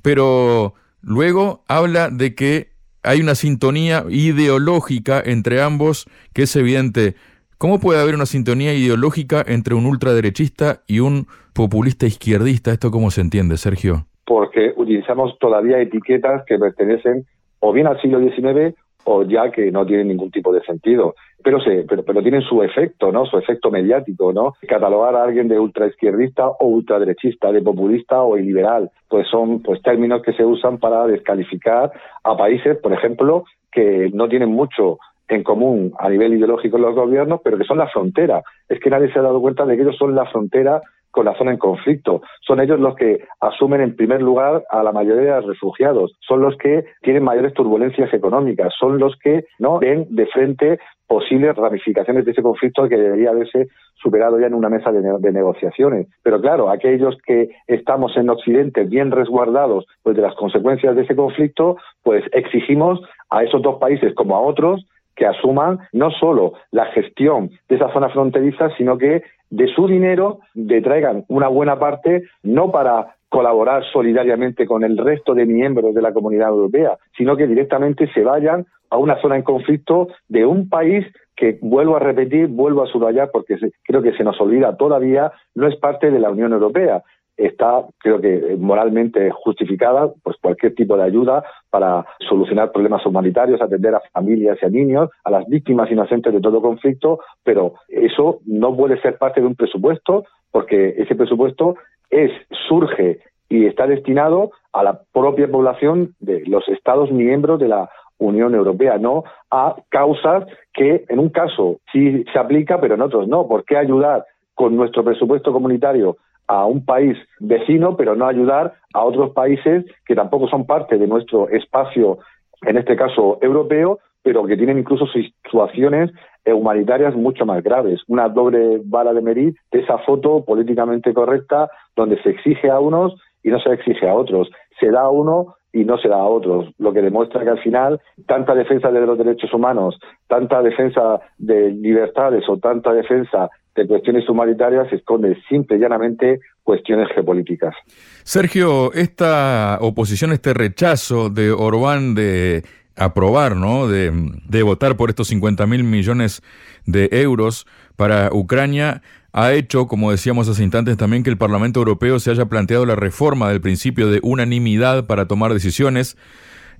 pero 0.01 0.75
luego 1.01 1.63
habla 1.67 2.09
de 2.09 2.35
que 2.35 2.69
hay 3.03 3.19
una 3.19 3.35
sintonía 3.35 4.05
ideológica 4.09 5.21
entre 5.25 5.61
ambos 5.61 6.05
que 6.33 6.43
es 6.43 6.55
evidente. 6.55 7.15
¿Cómo 7.57 7.79
puede 7.79 8.01
haber 8.01 8.15
una 8.15 8.25
sintonía 8.25 8.73
ideológica 8.73 9.43
entre 9.45 9.73
un 9.73 9.85
ultraderechista 9.85 10.81
y 10.87 10.99
un 10.99 11.27
populista 11.53 12.05
izquierdista? 12.05 12.71
¿Esto 12.71 12.91
cómo 12.91 13.09
se 13.09 13.21
entiende, 13.21 13.57
Sergio? 13.57 14.05
Porque 14.25 14.73
utilizamos 14.77 15.37
todavía 15.39 15.81
etiquetas 15.81 16.43
que 16.45 16.57
pertenecen 16.57 17.25
o 17.59 17.73
bien 17.73 17.87
al 17.87 17.99
siglo 18.01 18.19
XIX 18.19 18.75
o 19.05 19.23
ya 19.23 19.51
que 19.51 19.71
no 19.71 19.85
tienen 19.85 20.07
ningún 20.07 20.31
tipo 20.31 20.53
de 20.53 20.61
sentido. 20.61 21.15
Pero, 21.43 21.59
se, 21.59 21.83
pero, 21.87 22.03
pero 22.03 22.21
tienen 22.21 22.41
su 22.41 22.63
efecto, 22.63 23.11
¿no? 23.11 23.25
Su 23.25 23.37
efecto 23.37 23.69
mediático, 23.69 24.31
¿no? 24.31 24.53
Catalogar 24.67 25.15
a 25.15 25.23
alguien 25.23 25.49
de 25.49 25.59
ultraizquierdista 25.59 26.47
o 26.47 26.67
ultraderechista, 26.67 27.51
de 27.51 27.61
populista 27.61 28.21
o 28.21 28.37
liberal, 28.37 28.89
pues 29.09 29.27
son 29.27 29.61
pues 29.61 29.81
términos 29.81 30.21
que 30.21 30.33
se 30.33 30.45
usan 30.45 30.77
para 30.77 31.05
descalificar 31.05 31.91
a 32.23 32.37
países, 32.37 32.77
por 32.77 32.93
ejemplo, 32.93 33.43
que 33.71 34.09
no 34.13 34.29
tienen 34.29 34.51
mucho 34.51 34.99
en 35.27 35.43
común 35.43 35.93
a 35.99 36.09
nivel 36.09 36.33
ideológico 36.35 36.77
los 36.77 36.95
gobiernos, 36.95 37.41
pero 37.43 37.57
que 37.57 37.63
son 37.65 37.77
la 37.77 37.87
frontera. 37.87 38.41
Es 38.69 38.79
que 38.79 38.89
nadie 38.89 39.11
se 39.11 39.19
ha 39.19 39.23
dado 39.23 39.41
cuenta 39.41 39.65
de 39.65 39.75
que 39.75 39.81
ellos 39.81 39.97
son 39.97 40.15
la 40.15 40.25
frontera 40.25 40.81
con 41.13 41.25
la 41.25 41.37
zona 41.37 41.51
en 41.51 41.57
conflicto. 41.57 42.23
Son 42.41 42.59
ellos 42.59 42.79
los 42.79 42.95
que 42.95 43.23
asumen 43.39 43.81
en 43.81 43.95
primer 43.95 44.21
lugar 44.21 44.63
a 44.69 44.81
la 44.81 44.91
mayoría 44.91 45.35
de 45.35 45.41
los 45.41 45.47
refugiados, 45.47 46.17
son 46.27 46.41
los 46.41 46.57
que 46.57 46.85
tienen 47.03 47.23
mayores 47.23 47.53
turbulencias 47.53 48.11
económicas, 48.13 48.73
son 48.79 48.97
los 48.97 49.15
que 49.19 49.45
no 49.59 49.77
ven 49.77 50.07
de 50.09 50.25
frente 50.25 50.79
posibles 51.07 51.55
ramificaciones 51.55 52.25
de 52.25 52.31
ese 52.31 52.41
conflicto 52.41 52.89
que 52.89 52.97
debería 52.97 53.29
haberse 53.29 53.67
superado 53.93 54.39
ya 54.39 54.47
en 54.47 54.55
una 54.55 54.69
mesa 54.69 54.91
de, 54.91 55.31
negociaciones. 55.31 56.07
Pero 56.23 56.41
claro, 56.41 56.71
aquellos 56.71 57.15
que 57.23 57.49
estamos 57.67 58.17
en 58.17 58.31
Occidente 58.31 58.83
bien 58.85 59.11
resguardados 59.11 59.85
pues, 60.01 60.15
de 60.15 60.23
las 60.23 60.33
consecuencias 60.33 60.95
de 60.95 61.03
ese 61.03 61.15
conflicto, 61.15 61.77
pues 62.01 62.23
exigimos 62.31 62.99
a 63.29 63.43
esos 63.43 63.61
dos 63.61 63.77
países 63.79 64.15
como 64.15 64.35
a 64.35 64.41
otros 64.41 64.87
que 65.15 65.27
asuman 65.27 65.77
no 65.91 66.09
solo 66.09 66.53
la 66.71 66.85
gestión 66.87 67.51
de 67.69 67.75
esa 67.75 67.93
zona 67.93 68.09
fronteriza, 68.09 68.69
sino 68.77 68.97
que 68.97 69.21
de 69.49 69.67
su 69.67 69.87
dinero 69.87 70.39
detraigan 70.53 71.25
una 71.27 71.47
buena 71.47 71.77
parte 71.79 72.23
no 72.43 72.71
para 72.71 73.15
colaborar 73.29 73.83
solidariamente 73.91 74.65
con 74.65 74.83
el 74.83 74.97
resto 74.97 75.33
de 75.33 75.45
miembros 75.45 75.95
de 75.95 76.01
la 76.01 76.13
comunidad 76.13 76.49
europea, 76.49 76.97
sino 77.17 77.35
que 77.35 77.47
directamente 77.47 78.07
se 78.13 78.23
vayan 78.23 78.65
a 78.91 78.97
una 78.97 79.19
zona 79.21 79.37
en 79.37 79.41
conflicto 79.41 80.07
de 80.27 80.45
un 80.45 80.69
país 80.69 81.05
que, 81.35 81.57
vuelvo 81.61 81.95
a 81.95 81.99
repetir, 81.99 82.47
vuelvo 82.47 82.83
a 82.83 82.87
subrayar, 82.87 83.31
porque 83.33 83.57
creo 83.83 84.03
que 84.03 84.13
se 84.13 84.23
nos 84.23 84.39
olvida 84.39 84.77
todavía, 84.77 85.31
no 85.55 85.67
es 85.67 85.75
parte 85.77 86.11
de 86.11 86.19
la 86.19 86.29
Unión 86.29 86.53
Europea 86.53 87.01
está, 87.37 87.85
creo 87.99 88.21
que 88.21 88.55
moralmente 88.57 89.31
justificada, 89.31 90.11
pues 90.23 90.37
cualquier 90.41 90.75
tipo 90.75 90.95
de 90.95 91.03
ayuda 91.03 91.43
para 91.69 92.05
solucionar 92.29 92.71
problemas 92.71 93.05
humanitarios, 93.05 93.61
atender 93.61 93.95
a 93.95 94.01
familias 94.11 94.57
y 94.61 94.65
a 94.65 94.69
niños, 94.69 95.09
a 95.23 95.31
las 95.31 95.47
víctimas 95.47 95.91
inocentes 95.91 96.33
de 96.33 96.41
todo 96.41 96.61
conflicto, 96.61 97.19
pero 97.43 97.73
eso 97.87 98.39
no 98.45 98.75
puede 98.75 99.01
ser 99.01 99.17
parte 99.17 99.41
de 99.41 99.47
un 99.47 99.55
presupuesto, 99.55 100.25
porque 100.51 100.95
ese 100.97 101.15
presupuesto 101.15 101.75
es, 102.09 102.31
surge 102.67 103.19
y 103.49 103.65
está 103.65 103.87
destinado 103.87 104.51
a 104.71 104.83
la 104.83 105.01
propia 105.11 105.49
población 105.49 106.15
de 106.19 106.43
los 106.45 106.67
Estados 106.67 107.11
miembros 107.11 107.59
de 107.59 107.67
la 107.67 107.89
Unión 108.17 108.55
Europea, 108.55 108.97
no 108.97 109.23
a 109.51 109.75
causas 109.89 110.45
que 110.73 111.05
en 111.09 111.19
un 111.19 111.29
caso 111.29 111.79
sí 111.91 112.23
se 112.31 112.39
aplica, 112.39 112.79
pero 112.79 112.95
en 112.95 113.01
otros 113.01 113.27
no. 113.27 113.47
¿Por 113.47 113.65
qué 113.65 113.77
ayudar 113.77 114.25
con 114.55 114.75
nuestro 114.75 115.03
presupuesto 115.03 115.51
comunitario 115.51 116.17
a 116.47 116.65
un 116.65 116.85
país 116.85 117.17
vecino, 117.39 117.95
pero 117.95 118.15
no 118.15 118.27
ayudar 118.27 118.73
a 118.93 119.03
otros 119.03 119.31
países 119.31 119.85
que 120.05 120.15
tampoco 120.15 120.47
son 120.47 120.65
parte 120.65 120.97
de 120.97 121.07
nuestro 121.07 121.49
espacio, 121.49 122.19
en 122.61 122.77
este 122.77 122.95
caso 122.95 123.39
europeo, 123.41 123.99
pero 124.21 124.45
que 124.45 124.57
tienen 124.57 124.79
incluso 124.79 125.05
situaciones 125.07 126.11
humanitarias 126.45 127.15
mucho 127.15 127.45
más 127.45 127.63
graves. 127.63 128.01
Una 128.07 128.29
doble 128.29 128.81
bala 128.83 129.13
de 129.13 129.21
medir 129.21 129.55
de 129.71 129.79
esa 129.79 129.97
foto 129.99 130.43
políticamente 130.43 131.13
correcta 131.13 131.69
donde 131.95 132.21
se 132.21 132.31
exige 132.31 132.69
a 132.69 132.79
unos 132.79 133.15
y 133.43 133.49
no 133.49 133.59
se 133.59 133.71
exige 133.71 134.07
a 134.07 134.15
otros. 134.15 134.49
Se 134.79 134.89
da 134.89 135.01
a 135.01 135.09
uno 135.09 135.55
y 135.71 135.85
no 135.85 135.97
se 135.97 136.07
da 136.07 136.17
a 136.17 136.27
otros, 136.27 136.69
lo 136.77 136.93
que 136.93 137.01
demuestra 137.01 137.43
que 137.43 137.49
al 137.49 137.59
final 137.59 137.99
tanta 138.27 138.53
defensa 138.53 138.91
de 138.91 139.05
los 139.05 139.17
derechos 139.17 139.51
humanos, 139.53 139.99
tanta 140.27 140.61
defensa 140.61 141.19
de 141.37 141.71
libertades 141.71 142.47
o 142.47 142.57
tanta 142.57 142.93
defensa 142.93 143.49
de 143.75 143.87
cuestiones 143.87 144.27
humanitarias 144.29 144.91
esconde 144.93 145.37
simple 145.49 145.77
y 145.77 145.79
llanamente 145.79 146.39
cuestiones 146.63 147.07
geopolíticas. 147.13 147.75
Sergio, 148.23 148.93
esta 148.93 149.77
oposición, 149.81 150.31
este 150.31 150.53
rechazo 150.53 151.29
de 151.29 151.51
Orbán 151.51 152.15
de 152.15 152.63
aprobar, 152.95 153.55
¿no? 153.55 153.87
De, 153.87 154.11
de 154.47 154.63
votar 154.63 154.95
por 154.95 155.09
estos 155.09 155.27
50 155.29 155.65
mil 155.65 155.83
millones 155.83 156.41
de 156.85 157.09
euros 157.11 157.65
para 157.95 158.29
Ucrania 158.31 159.01
ha 159.33 159.51
hecho, 159.53 159.87
como 159.87 160.11
decíamos 160.11 160.47
hace 160.47 160.63
instantes 160.63 160.95
también, 160.95 161.23
que 161.23 161.31
el 161.31 161.37
Parlamento 161.37 161.79
Europeo 161.79 162.19
se 162.19 162.29
haya 162.29 162.45
planteado 162.45 162.85
la 162.85 162.95
reforma 162.95 163.49
del 163.49 163.61
principio 163.61 164.09
de 164.09 164.19
unanimidad 164.21 165.07
para 165.07 165.27
tomar 165.27 165.53
decisiones. 165.53 166.17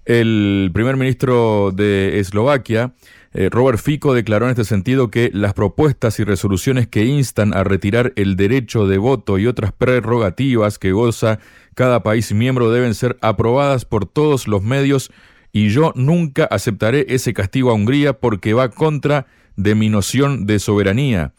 El 0.06 0.70
primer 0.72 0.96
ministro 0.96 1.72
de 1.72 2.20
Eslovaquia, 2.20 2.94
eh, 3.34 3.50
Robert 3.52 3.80
Fico, 3.80 4.14
declaró 4.14 4.46
en 4.46 4.52
este 4.52 4.64
sentido 4.64 5.10
que 5.10 5.32
las 5.34 5.54
propuestas 5.54 6.20
y 6.20 6.24
resoluciones 6.24 6.88
que 6.88 7.06
instan 7.06 7.54
a 7.56 7.64
retirar 7.64 8.14
el 8.16 8.36
derecho 8.36 8.88
de 8.88 8.98
voto 8.98 9.38
y 9.40 9.48
otras 9.48 9.72
prerrogativas 9.72 10.80
que 10.80 10.92
goza 10.92 11.40
cada 11.74 12.04
país 12.04 12.32
miembro 12.34 12.72
deben 12.72 12.94
ser 12.94 13.18
aprobadas 13.22 13.86
por 13.86 14.06
todos 14.06 14.48
los 14.48 14.62
medios 14.62 15.12
y 15.52 15.70
yo 15.70 15.94
nunca 15.96 16.46
aceptaré 16.46 17.06
ese 17.10 17.34
castigo 17.34 17.70
a 17.70 17.74
Hungría 17.74 18.14
porque 18.14 18.54
va 18.54 18.70
contra 18.70 19.28
de 19.56 19.76
mi 19.76 19.90
noción 19.90 20.46
de 20.46 20.60
soberanía. 20.60 21.34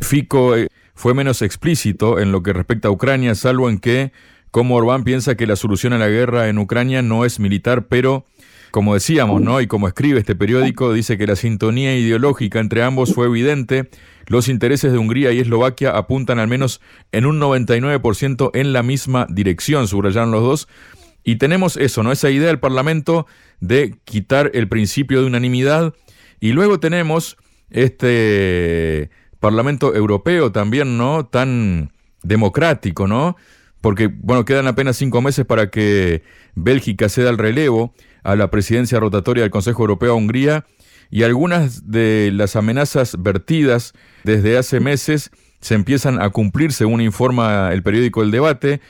Fico 0.00 0.56
eh, 0.56 0.68
fue 0.94 1.12
menos 1.12 1.42
explícito 1.42 2.18
en 2.18 2.32
lo 2.32 2.42
que 2.42 2.54
respecta 2.54 2.88
a 2.88 2.90
Ucrania, 2.90 3.34
salvo 3.34 3.68
en 3.68 3.78
que, 3.78 4.12
como 4.50 4.76
Orbán 4.76 5.04
piensa 5.04 5.36
que 5.36 5.46
la 5.46 5.56
solución 5.56 5.92
a 5.92 5.98
la 5.98 6.08
guerra 6.08 6.48
en 6.48 6.58
Ucrania 6.58 7.02
no 7.02 7.26
es 7.26 7.38
militar, 7.38 7.86
pero, 7.86 8.24
como 8.70 8.94
decíamos, 8.94 9.40
¿no? 9.40 9.60
Y 9.60 9.66
como 9.66 9.88
escribe 9.88 10.18
este 10.18 10.34
periódico, 10.34 10.92
dice 10.92 11.18
que 11.18 11.26
la 11.26 11.36
sintonía 11.36 11.96
ideológica 11.96 12.60
entre 12.60 12.82
ambos 12.82 13.14
fue 13.14 13.26
evidente. 13.26 13.88
Los 14.26 14.48
intereses 14.48 14.92
de 14.92 14.98
Hungría 14.98 15.32
y 15.32 15.38
Eslovaquia 15.38 15.90
apuntan 15.90 16.38
al 16.38 16.48
menos 16.48 16.80
en 17.12 17.26
un 17.26 17.40
99% 17.40 18.50
en 18.54 18.72
la 18.72 18.82
misma 18.82 19.26
dirección, 19.30 19.88
subrayaron 19.88 20.30
los 20.30 20.42
dos. 20.42 20.68
Y 21.22 21.36
tenemos 21.36 21.76
eso, 21.76 22.02
¿no? 22.02 22.12
Esa 22.12 22.30
idea 22.30 22.48
del 22.48 22.60
Parlamento 22.60 23.26
de 23.60 23.96
quitar 24.04 24.50
el 24.54 24.68
principio 24.68 25.20
de 25.20 25.26
unanimidad. 25.26 25.94
Y 26.40 26.52
luego 26.52 26.78
tenemos 26.78 27.36
este 27.70 29.10
Parlamento 29.40 29.94
Europeo 29.94 30.52
también, 30.52 30.98
¿no? 30.98 31.26
Tan 31.26 31.92
democrático, 32.22 33.06
¿no? 33.06 33.36
Porque, 33.80 34.08
bueno, 34.08 34.44
quedan 34.44 34.66
apenas 34.66 34.96
cinco 34.96 35.20
meses 35.20 35.44
para 35.44 35.70
que 35.70 36.22
Bélgica 36.54 37.08
ceda 37.08 37.30
el 37.30 37.38
relevo 37.38 37.94
a 38.26 38.36
la 38.36 38.50
presidencia 38.50 38.98
rotatoria 38.98 39.44
del 39.44 39.50
Consejo 39.50 39.82
Europeo 39.82 40.12
a 40.12 40.16
Hungría 40.16 40.66
y 41.10 41.22
algunas 41.22 41.90
de 41.90 42.30
las 42.32 42.56
amenazas 42.56 43.16
vertidas 43.22 43.92
desde 44.24 44.58
hace 44.58 44.80
meses 44.80 45.30
se 45.60 45.74
empiezan 45.74 46.20
a 46.20 46.30
cumplir, 46.30 46.72
según 46.72 47.00
informa 47.00 47.72
el 47.72 47.82
periódico 47.82 48.22
El 48.22 48.32
Debate. 48.32 48.80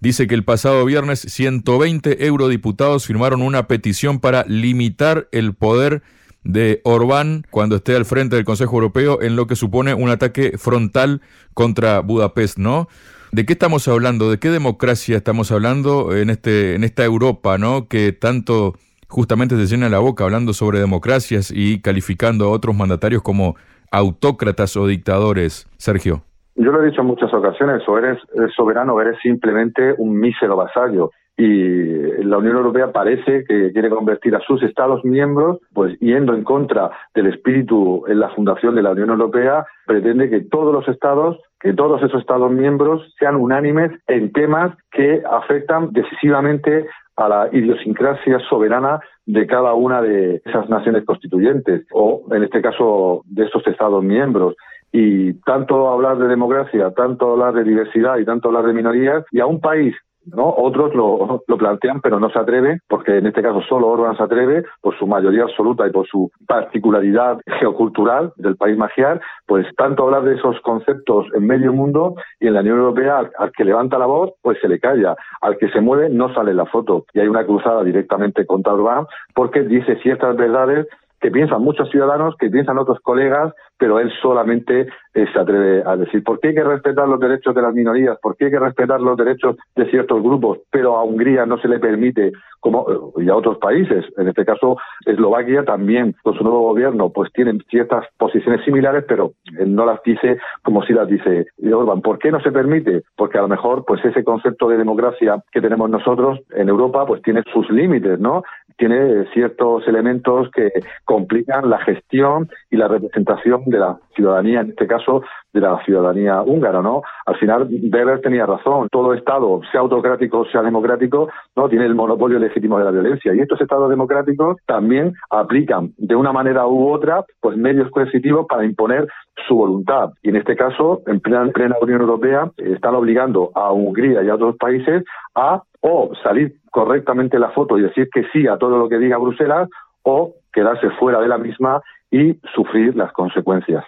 Dice 0.00 0.26
que 0.26 0.34
el 0.34 0.44
pasado 0.44 0.84
viernes 0.84 1.20
120 1.20 2.26
eurodiputados 2.26 3.06
firmaron 3.06 3.42
una 3.42 3.66
petición 3.66 4.20
para 4.20 4.44
limitar 4.46 5.28
el 5.32 5.54
poder 5.54 6.02
de 6.44 6.80
Orbán 6.84 7.46
cuando 7.50 7.76
esté 7.76 7.96
al 7.96 8.04
frente 8.04 8.36
del 8.36 8.44
Consejo 8.44 8.76
Europeo 8.76 9.22
en 9.22 9.34
lo 9.34 9.46
que 9.46 9.56
supone 9.56 9.94
un 9.94 10.10
ataque 10.10 10.56
frontal 10.58 11.22
contra 11.54 12.00
Budapest, 12.00 12.58
¿no? 12.58 12.88
¿De 13.34 13.44
qué 13.44 13.54
estamos 13.54 13.88
hablando? 13.88 14.30
¿De 14.30 14.38
qué 14.38 14.48
democracia 14.48 15.16
estamos 15.16 15.50
hablando 15.50 16.14
en 16.14 16.30
este 16.30 16.76
en 16.76 16.84
esta 16.84 17.04
Europa, 17.04 17.58
¿no? 17.58 17.88
Que 17.88 18.12
tanto 18.12 18.74
justamente 19.08 19.56
se 19.56 19.66
llena 19.66 19.88
la 19.88 19.98
boca 19.98 20.22
hablando 20.22 20.52
sobre 20.52 20.78
democracias 20.78 21.52
y 21.52 21.82
calificando 21.82 22.44
a 22.44 22.50
otros 22.50 22.76
mandatarios 22.76 23.22
como 23.22 23.56
autócratas 23.90 24.76
o 24.76 24.86
dictadores, 24.86 25.66
Sergio. 25.78 26.22
Yo 26.54 26.70
lo 26.70 26.80
he 26.80 26.86
dicho 26.86 27.00
en 27.00 27.08
muchas 27.08 27.34
ocasiones, 27.34 27.82
o 27.88 27.98
eres 27.98 28.18
soberano 28.54 28.94
o 28.94 29.00
eres 29.00 29.18
simplemente 29.20 29.96
un 29.98 30.16
mísero 30.16 30.54
vasallo 30.54 31.10
y 31.36 32.22
la 32.22 32.38
Unión 32.38 32.56
Europea 32.56 32.92
parece 32.92 33.44
que 33.44 33.72
quiere 33.72 33.90
convertir 33.90 34.36
a 34.36 34.40
sus 34.40 34.62
Estados 34.62 35.04
miembros, 35.04 35.58
pues 35.72 35.98
yendo 35.98 36.34
en 36.34 36.44
contra 36.44 36.90
del 37.14 37.26
espíritu 37.26 38.04
en 38.06 38.20
la 38.20 38.30
fundación 38.30 38.74
de 38.74 38.82
la 38.82 38.92
Unión 38.92 39.10
Europea, 39.10 39.66
pretende 39.86 40.30
que 40.30 40.40
todos 40.42 40.72
los 40.72 40.86
Estados, 40.88 41.38
que 41.60 41.72
todos 41.72 42.02
esos 42.02 42.20
Estados 42.20 42.52
miembros 42.52 43.12
sean 43.18 43.36
unánimes 43.36 43.90
en 44.06 44.32
temas 44.32 44.76
que 44.92 45.22
afectan 45.28 45.92
decisivamente 45.92 46.86
a 47.16 47.28
la 47.28 47.48
idiosincrasia 47.52 48.38
soberana 48.48 49.00
de 49.26 49.46
cada 49.46 49.74
una 49.74 50.02
de 50.02 50.40
esas 50.44 50.68
naciones 50.68 51.04
constituyentes, 51.04 51.84
o 51.92 52.22
en 52.30 52.44
este 52.44 52.60
caso 52.60 53.22
de 53.26 53.44
esos 53.44 53.66
Estados 53.66 54.04
miembros. 54.04 54.54
Y 54.92 55.34
tanto 55.42 55.88
hablar 55.88 56.18
de 56.18 56.28
democracia, 56.28 56.92
tanto 56.92 57.32
hablar 57.32 57.54
de 57.54 57.64
diversidad 57.64 58.18
y 58.18 58.24
tanto 58.24 58.48
hablar 58.48 58.66
de 58.66 58.74
minorías, 58.74 59.24
y 59.32 59.40
a 59.40 59.46
un 59.46 59.60
país 59.60 59.94
¿no? 60.26 60.54
Otros 60.56 60.94
lo, 60.94 61.40
plantean, 61.56 62.00
pero 62.00 62.18
no 62.18 62.30
se 62.30 62.38
atreven, 62.38 62.80
porque 62.88 63.18
en 63.18 63.26
este 63.26 63.42
caso 63.42 63.60
solo 63.62 63.88
Orban 63.88 64.16
se 64.16 64.22
atreve, 64.22 64.64
por 64.80 64.96
su 64.98 65.06
mayoría 65.06 65.44
absoluta 65.44 65.86
y 65.86 65.90
por 65.90 66.06
su 66.06 66.30
particularidad 66.46 67.38
geocultural 67.60 68.32
del 68.36 68.56
país 68.56 68.76
magiar, 68.76 69.20
pues 69.46 69.66
tanto 69.76 70.04
hablar 70.04 70.24
de 70.24 70.34
esos 70.34 70.60
conceptos 70.60 71.26
en 71.34 71.46
medio 71.46 71.72
mundo 71.72 72.14
y 72.40 72.48
en 72.48 72.54
la 72.54 72.60
Unión 72.60 72.78
Europea, 72.78 73.18
al, 73.18 73.30
al, 73.38 73.52
que 73.52 73.64
levanta 73.64 73.98
la 73.98 74.06
voz, 74.06 74.32
pues 74.42 74.58
se 74.60 74.68
le 74.68 74.80
calla, 74.80 75.14
al 75.40 75.56
que 75.58 75.68
se 75.70 75.80
mueve 75.80 76.08
no 76.08 76.32
sale 76.34 76.54
la 76.54 76.66
foto. 76.66 77.04
Y 77.12 77.20
hay 77.20 77.28
una 77.28 77.44
cruzada 77.44 77.84
directamente 77.84 78.46
contra 78.46 78.74
Orbán, 78.74 79.06
porque 79.34 79.62
dice 79.62 79.96
ciertas 80.02 80.36
verdades 80.36 80.86
que 81.24 81.30
piensan 81.30 81.62
muchos 81.62 81.88
ciudadanos, 81.88 82.34
que 82.38 82.50
piensan 82.50 82.76
otros 82.76 83.00
colegas, 83.00 83.54
pero 83.84 84.00
él 84.00 84.10
solamente 84.22 84.88
eh, 85.12 85.26
se 85.30 85.38
atreve 85.38 85.82
a 85.84 85.94
decir, 85.94 86.24
¿por 86.24 86.40
qué 86.40 86.48
hay 86.48 86.54
que 86.54 86.64
respetar 86.64 87.06
los 87.06 87.20
derechos 87.20 87.54
de 87.54 87.60
las 87.60 87.74
minorías? 87.74 88.18
¿Por 88.22 88.34
qué 88.34 88.46
hay 88.46 88.50
que 88.50 88.58
respetar 88.58 88.98
los 88.98 89.14
derechos 89.14 89.56
de 89.76 89.90
ciertos 89.90 90.22
grupos? 90.22 90.60
Pero 90.70 90.96
a 90.96 91.04
Hungría 91.04 91.44
no 91.44 91.58
se 91.58 91.68
le 91.68 91.78
permite, 91.78 92.32
como 92.60 93.12
y 93.18 93.28
a 93.28 93.36
otros 93.36 93.58
países, 93.58 94.06
en 94.16 94.28
este 94.28 94.46
caso 94.46 94.78
Eslovaquia 95.04 95.66
también, 95.66 96.16
con 96.22 96.34
su 96.34 96.42
nuevo 96.44 96.62
gobierno, 96.62 97.10
pues 97.10 97.30
tienen 97.34 97.62
ciertas 97.68 98.06
posiciones 98.16 98.64
similares, 98.64 99.04
pero 99.06 99.32
no 99.66 99.84
las 99.84 100.02
dice 100.02 100.38
como 100.62 100.82
si 100.84 100.94
las 100.94 101.06
dice 101.06 101.48
Orban. 101.70 102.00
¿Por 102.00 102.18
qué 102.18 102.30
no 102.30 102.40
se 102.40 102.52
permite? 102.52 103.02
Porque 103.16 103.36
a 103.36 103.42
lo 103.42 103.48
mejor, 103.48 103.84
pues 103.86 104.02
ese 104.02 104.24
concepto 104.24 104.66
de 104.68 104.78
democracia 104.78 105.44
que 105.52 105.60
tenemos 105.60 105.90
nosotros 105.90 106.40
en 106.56 106.70
Europa, 106.70 107.04
pues 107.04 107.20
tiene 107.20 107.42
sus 107.52 107.68
límites, 107.68 108.18
¿no? 108.18 108.44
Tiene 108.78 109.26
ciertos 109.34 109.86
elementos 109.86 110.50
que 110.52 110.72
complican 111.04 111.68
la 111.68 111.78
gestión 111.80 112.48
y 112.70 112.76
la 112.76 112.88
representación 112.88 113.62
de 113.74 113.80
la 113.80 113.98
ciudadanía, 114.14 114.60
en 114.60 114.70
este 114.70 114.86
caso 114.86 115.22
de 115.52 115.60
la 115.60 115.82
ciudadanía 115.84 116.42
húngara, 116.42 116.80
¿no? 116.80 117.02
Al 117.26 117.36
final, 117.36 117.68
Weber 117.68 118.20
tenía 118.20 118.46
razón. 118.46 118.88
Todo 118.90 119.14
Estado, 119.14 119.60
sea 119.70 119.80
autocrático, 119.80 120.44
sea 120.46 120.62
democrático, 120.62 121.28
no 121.56 121.68
tiene 121.68 121.86
el 121.86 121.94
monopolio 121.94 122.38
legítimo 122.38 122.78
de 122.78 122.84
la 122.84 122.90
violencia. 122.90 123.34
Y 123.34 123.40
estos 123.40 123.60
Estados 123.60 123.90
democráticos 123.90 124.56
también 124.66 125.14
aplican, 125.30 125.92
de 125.98 126.14
una 126.14 126.32
manera 126.32 126.66
u 126.66 126.88
otra, 126.88 127.24
pues 127.40 127.56
medios 127.56 127.90
coercitivos 127.90 128.46
para 128.46 128.64
imponer 128.64 129.06
su 129.48 129.56
voluntad. 129.56 130.10
Y 130.22 130.30
en 130.30 130.36
este 130.36 130.56
caso, 130.56 131.02
en 131.06 131.20
plena, 131.20 131.42
en 131.42 131.52
plena 131.52 131.76
Unión 131.80 132.00
Europea, 132.00 132.50
están 132.56 132.94
obligando 132.94 133.50
a 133.54 133.72
Hungría 133.72 134.22
y 134.22 134.28
a 134.28 134.34
otros 134.34 134.56
países 134.56 135.04
a 135.34 135.62
o 135.80 136.12
salir 136.22 136.54
correctamente 136.70 137.38
la 137.38 137.50
foto 137.50 137.76
y 137.76 137.82
decir 137.82 138.08
que 138.12 138.24
sí 138.32 138.46
a 138.46 138.56
todo 138.56 138.78
lo 138.78 138.88
que 138.88 138.98
diga 138.98 139.18
Bruselas, 139.18 139.68
o 140.04 140.34
quedarse 140.52 140.88
fuera 140.90 141.20
de 141.20 141.28
la 141.28 141.38
misma 141.38 141.82
y 142.14 142.38
sufrir 142.54 142.94
las 142.94 143.12
consecuencias. 143.12 143.84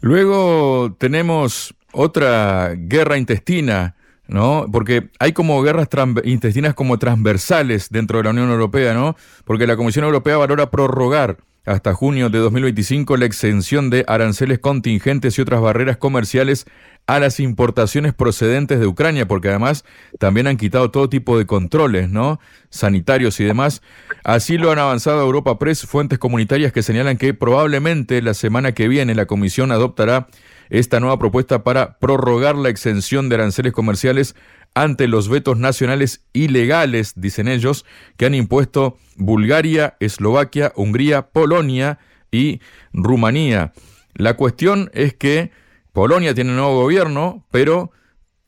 Luego 0.00 0.96
tenemos 0.98 1.74
otra 1.92 2.72
guerra 2.74 3.18
intestina, 3.18 3.94
¿no? 4.26 4.66
Porque 4.72 5.10
hay 5.20 5.32
como 5.32 5.62
guerras 5.62 5.88
intestinas 6.24 6.74
como 6.74 6.98
transversales 6.98 7.88
dentro 7.90 8.18
de 8.18 8.24
la 8.24 8.30
Unión 8.30 8.50
Europea, 8.50 8.94
¿no? 8.94 9.14
Porque 9.44 9.68
la 9.68 9.76
Comisión 9.76 10.04
Europea 10.04 10.38
valora 10.38 10.70
prorrogar 10.70 11.36
hasta 11.64 11.94
junio 11.94 12.30
de 12.30 12.38
2025 12.38 13.16
la 13.16 13.26
exención 13.26 13.90
de 13.90 14.04
aranceles 14.08 14.58
contingentes 14.58 15.38
y 15.38 15.42
otras 15.42 15.60
barreras 15.60 15.96
comerciales 15.96 16.66
a 17.06 17.18
las 17.18 17.40
importaciones 17.40 18.14
procedentes 18.14 18.78
de 18.78 18.86
Ucrania, 18.86 19.26
porque 19.26 19.48
además 19.48 19.84
también 20.18 20.46
han 20.46 20.56
quitado 20.56 20.90
todo 20.90 21.08
tipo 21.08 21.36
de 21.38 21.46
controles, 21.46 22.08
¿no? 22.08 22.38
Sanitarios 22.68 23.40
y 23.40 23.44
demás. 23.44 23.82
Así 24.22 24.58
lo 24.58 24.70
han 24.70 24.78
avanzado 24.78 25.20
Europa 25.20 25.58
Press, 25.58 25.86
fuentes 25.86 26.18
comunitarias 26.18 26.72
que 26.72 26.82
señalan 26.82 27.16
que 27.16 27.34
probablemente 27.34 28.22
la 28.22 28.34
semana 28.34 28.72
que 28.72 28.86
viene 28.86 29.14
la 29.14 29.26
Comisión 29.26 29.72
adoptará 29.72 30.28
esta 30.68 31.00
nueva 31.00 31.18
propuesta 31.18 31.64
para 31.64 31.98
prorrogar 31.98 32.54
la 32.54 32.68
exención 32.68 33.28
de 33.28 33.34
aranceles 33.34 33.72
comerciales 33.72 34.36
ante 34.74 35.08
los 35.08 35.28
vetos 35.28 35.58
nacionales 35.58 36.24
ilegales, 36.32 37.14
dicen 37.16 37.48
ellos, 37.48 37.84
que 38.16 38.26
han 38.26 38.34
impuesto 38.34 38.98
Bulgaria, 39.16 39.96
Eslovaquia, 40.00 40.72
Hungría, 40.76 41.28
Polonia 41.28 41.98
y 42.30 42.60
Rumanía. 42.92 43.72
La 44.14 44.34
cuestión 44.34 44.90
es 44.94 45.14
que 45.14 45.50
Polonia 45.92 46.34
tiene 46.34 46.50
un 46.50 46.56
nuevo 46.56 46.82
gobierno, 46.82 47.44
pero 47.50 47.90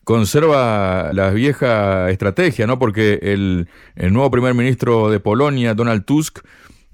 conserva 0.04 1.10
la 1.12 1.30
vieja 1.30 2.10
estrategia, 2.10 2.66
¿no? 2.66 2.78
Porque 2.78 3.18
el, 3.22 3.68
el, 3.96 4.12
nuevo 4.12 4.30
primer 4.30 4.54
ministro 4.54 5.10
de 5.10 5.20
Polonia, 5.20 5.74
Donald 5.74 6.04
Tusk, 6.04 6.40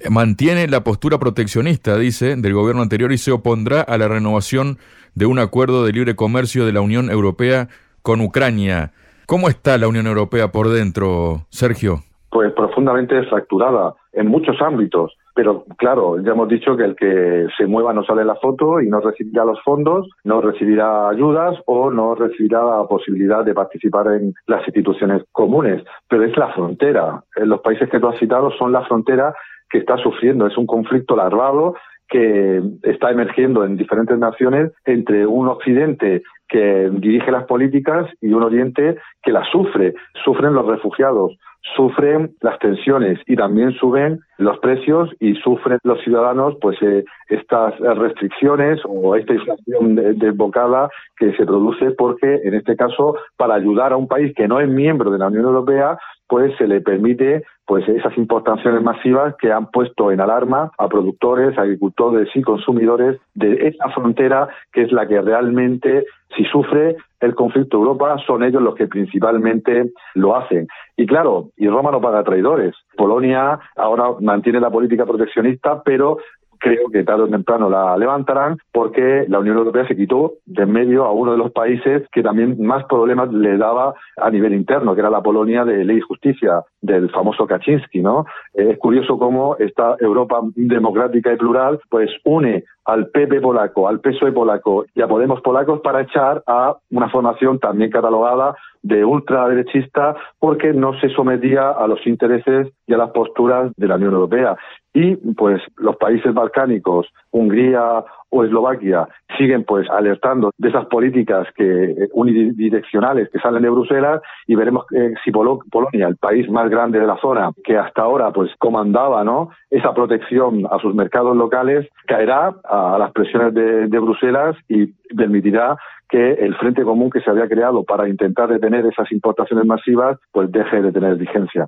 mantiene 0.08 0.68
la 0.68 0.84
postura 0.84 1.18
proteccionista, 1.18 1.98
dice, 1.98 2.36
del 2.36 2.54
gobierno 2.54 2.82
anterior 2.82 3.12
y 3.12 3.18
se 3.18 3.32
opondrá 3.32 3.80
a 3.80 3.98
la 3.98 4.08
renovación 4.08 4.78
de 5.14 5.26
un 5.26 5.38
acuerdo 5.38 5.84
de 5.84 5.92
libre 5.92 6.14
comercio 6.14 6.64
de 6.64 6.72
la 6.72 6.80
Unión 6.80 7.10
Europea 7.10 7.68
con 8.02 8.20
Ucrania. 8.20 8.92
¿Cómo 9.28 9.48
está 9.48 9.76
la 9.78 9.86
Unión 9.86 10.06
Europea 10.06 10.48
por 10.48 10.68
dentro, 10.68 11.46
Sergio? 11.50 11.98
Pues 12.30 12.50
profundamente 12.52 13.22
fracturada 13.24 13.94
en 14.12 14.26
muchos 14.26 14.60
ámbitos 14.60 15.12
pero 15.38 15.62
claro, 15.76 16.20
ya 16.20 16.32
hemos 16.32 16.48
dicho 16.48 16.76
que 16.76 16.82
el 16.82 16.96
que 16.96 17.46
se 17.56 17.66
mueva 17.66 17.92
no 17.92 18.02
sale 18.02 18.24
la 18.24 18.34
foto 18.34 18.80
y 18.80 18.88
no 18.88 18.98
recibirá 18.98 19.44
los 19.44 19.62
fondos, 19.62 20.08
no 20.24 20.40
recibirá 20.40 21.10
ayudas 21.10 21.56
o 21.66 21.92
no 21.92 22.16
recibirá 22.16 22.64
la 22.64 22.88
posibilidad 22.88 23.44
de 23.44 23.54
participar 23.54 24.08
en 24.14 24.34
las 24.48 24.66
instituciones 24.66 25.22
comunes. 25.30 25.84
Pero 26.08 26.24
es 26.24 26.36
la 26.36 26.52
frontera. 26.54 27.22
Los 27.36 27.60
países 27.60 27.88
que 27.88 28.00
tú 28.00 28.08
has 28.08 28.18
citado 28.18 28.50
son 28.58 28.72
la 28.72 28.84
frontera 28.86 29.32
que 29.70 29.78
está 29.78 29.96
sufriendo. 29.98 30.44
Es 30.44 30.58
un 30.58 30.66
conflicto 30.66 31.14
larvado 31.14 31.76
que 32.08 32.62
está 32.82 33.10
emergiendo 33.10 33.64
en 33.64 33.76
diferentes 33.76 34.18
naciones 34.18 34.72
entre 34.84 35.26
un 35.26 35.48
occidente 35.48 36.22
que 36.48 36.88
dirige 36.92 37.30
las 37.30 37.44
políticas 37.44 38.06
y 38.20 38.32
un 38.32 38.42
oriente 38.42 38.96
que 39.22 39.32
las 39.32 39.48
sufre. 39.50 39.94
Sufren 40.24 40.54
los 40.54 40.66
refugiados, 40.66 41.36
sufren 41.76 42.30
las 42.40 42.58
tensiones 42.58 43.18
y 43.26 43.36
también 43.36 43.72
suben 43.72 44.20
los 44.38 44.58
precios 44.58 45.10
y 45.20 45.34
sufren 45.34 45.78
los 45.82 46.00
ciudadanos 46.02 46.54
pues 46.60 46.80
eh, 46.82 47.04
estas 47.28 47.78
restricciones 47.78 48.80
o 48.84 49.16
esta 49.16 49.34
inflación 49.34 49.96
desbocada 50.18 50.88
que 51.16 51.32
se 51.34 51.44
produce 51.44 51.90
porque 51.92 52.40
en 52.44 52.54
este 52.54 52.76
caso 52.76 53.16
para 53.36 53.54
ayudar 53.54 53.92
a 53.92 53.96
un 53.96 54.08
país 54.08 54.32
que 54.34 54.48
no 54.48 54.60
es 54.60 54.68
miembro 54.68 55.10
de 55.10 55.18
la 55.18 55.26
Unión 55.26 55.44
Europea 55.44 55.98
pues 56.28 56.56
se 56.58 56.66
le 56.66 56.80
permite 56.80 57.42
pues 57.66 57.86
esas 57.88 58.16
importaciones 58.16 58.82
masivas 58.82 59.34
que 59.38 59.52
han 59.52 59.70
puesto 59.70 60.10
en 60.10 60.20
alarma 60.20 60.70
a 60.78 60.88
productores, 60.88 61.58
agricultores 61.58 62.28
y 62.34 62.42
consumidores 62.42 63.20
de 63.34 63.68
esa 63.68 63.90
frontera 63.90 64.48
que 64.72 64.82
es 64.82 64.92
la 64.92 65.06
que 65.06 65.20
realmente 65.20 66.04
si 66.36 66.44
sufre 66.44 66.96
el 67.20 67.34
conflicto 67.34 67.78
Europa 67.78 68.16
son 68.26 68.44
ellos 68.44 68.62
los 68.62 68.74
que 68.74 68.86
principalmente 68.86 69.90
lo 70.14 70.36
hacen. 70.36 70.68
Y 70.96 71.06
claro, 71.06 71.50
y 71.56 71.68
Roma 71.68 71.90
no 71.90 72.00
paga 72.00 72.22
traidores. 72.22 72.74
Polonia 72.96 73.58
ahora 73.76 74.10
mantiene 74.20 74.60
la 74.60 74.70
política 74.70 75.04
proteccionista, 75.04 75.82
pero 75.82 76.18
creo 76.58 76.88
que 76.90 77.04
tarde 77.04 77.24
o 77.24 77.28
temprano 77.28 77.68
la 77.68 77.96
levantarán 77.96 78.58
porque 78.72 79.24
la 79.28 79.38
Unión 79.38 79.56
Europea 79.56 79.86
se 79.86 79.96
quitó 79.96 80.34
de 80.46 80.68
en 80.68 80.72
medio 80.72 81.04
a 81.04 81.12
uno 81.12 81.32
de 81.32 81.38
los 81.38 81.50
países 81.52 82.02
que 82.12 82.22
también 82.22 82.62
más 82.62 82.84
problemas 82.84 83.32
le 83.32 83.56
daba 83.56 83.94
a 84.16 84.30
nivel 84.30 84.54
interno, 84.54 84.94
que 84.94 85.00
era 85.00 85.10
la 85.10 85.22
Polonia 85.22 85.64
de 85.64 85.84
Ley 85.84 85.98
y 85.98 86.00
Justicia, 86.02 86.62
del 86.80 87.10
famoso 87.10 87.46
Kaczynski, 87.46 88.00
¿no? 88.00 88.26
Es 88.52 88.78
curioso 88.78 89.18
cómo 89.18 89.56
esta 89.58 89.96
Europa 89.98 90.40
democrática 90.54 91.32
y 91.32 91.36
plural 91.36 91.80
pues 91.88 92.10
une 92.24 92.64
al 92.84 93.08
PP 93.08 93.40
polaco, 93.40 93.88
al 93.88 94.00
PSOE 94.00 94.32
polaco 94.32 94.86
y 94.94 95.02
a 95.02 95.08
Podemos 95.08 95.40
polacos 95.42 95.80
para 95.80 96.02
echar 96.02 96.42
a 96.46 96.76
una 96.90 97.08
formación 97.10 97.58
también 97.58 97.90
catalogada 97.90 98.54
de 98.88 99.04
ultraderechista 99.04 100.16
porque 100.38 100.72
no 100.72 100.98
se 101.00 101.10
sometía 101.10 101.70
a 101.70 101.86
los 101.86 102.04
intereses 102.06 102.68
y 102.86 102.94
a 102.94 102.96
las 102.96 103.10
posturas 103.10 103.70
de 103.76 103.86
la 103.86 103.96
Unión 103.96 104.14
Europea. 104.14 104.56
Y 104.94 105.16
pues 105.34 105.60
los 105.76 105.96
países 105.96 106.32
balcánicos, 106.32 107.06
Hungría 107.30 108.04
o 108.30 108.44
Eslovaquia, 108.44 109.08
siguen 109.36 109.64
pues 109.64 109.88
alertando 109.90 110.50
de 110.58 110.68
esas 110.68 110.86
políticas 110.86 111.46
que 111.54 111.84
eh, 111.90 112.08
unidireccionales 112.12 113.28
que 113.30 113.38
salen 113.38 113.62
de 113.62 113.70
Bruselas 113.70 114.20
y 114.46 114.54
veremos 114.54 114.84
eh, 114.94 115.14
si 115.24 115.30
Polonia, 115.30 116.08
el 116.08 116.16
país 116.16 116.48
más 116.50 116.68
grande 116.68 116.98
de 116.98 117.06
la 117.06 117.16
zona, 117.20 117.50
que 117.64 117.76
hasta 117.76 118.02
ahora 118.02 118.32
pues 118.32 118.50
comandaba 118.58 119.24
¿no? 119.24 119.50
esa 119.70 119.94
protección 119.94 120.66
a 120.70 120.78
sus 120.78 120.94
mercados 120.94 121.36
locales, 121.36 121.88
caerá 122.06 122.54
a 122.64 122.96
las 122.98 123.12
presiones 123.12 123.54
de, 123.54 123.98
Bruselas 123.98 124.56
y 124.68 124.86
permitirá 125.14 125.76
que 126.08 126.32
el 126.34 126.54
frente 126.56 126.82
común 126.82 127.10
que 127.10 127.20
se 127.20 127.30
había 127.30 127.48
creado 127.48 127.84
para 127.84 128.08
intentar 128.08 128.48
detener 128.48 128.86
esas 128.86 129.10
importaciones 129.12 129.66
masivas, 129.66 130.18
pues 130.32 130.50
deje 130.52 130.80
de 130.80 130.92
tener 130.92 131.16
vigencia. 131.16 131.66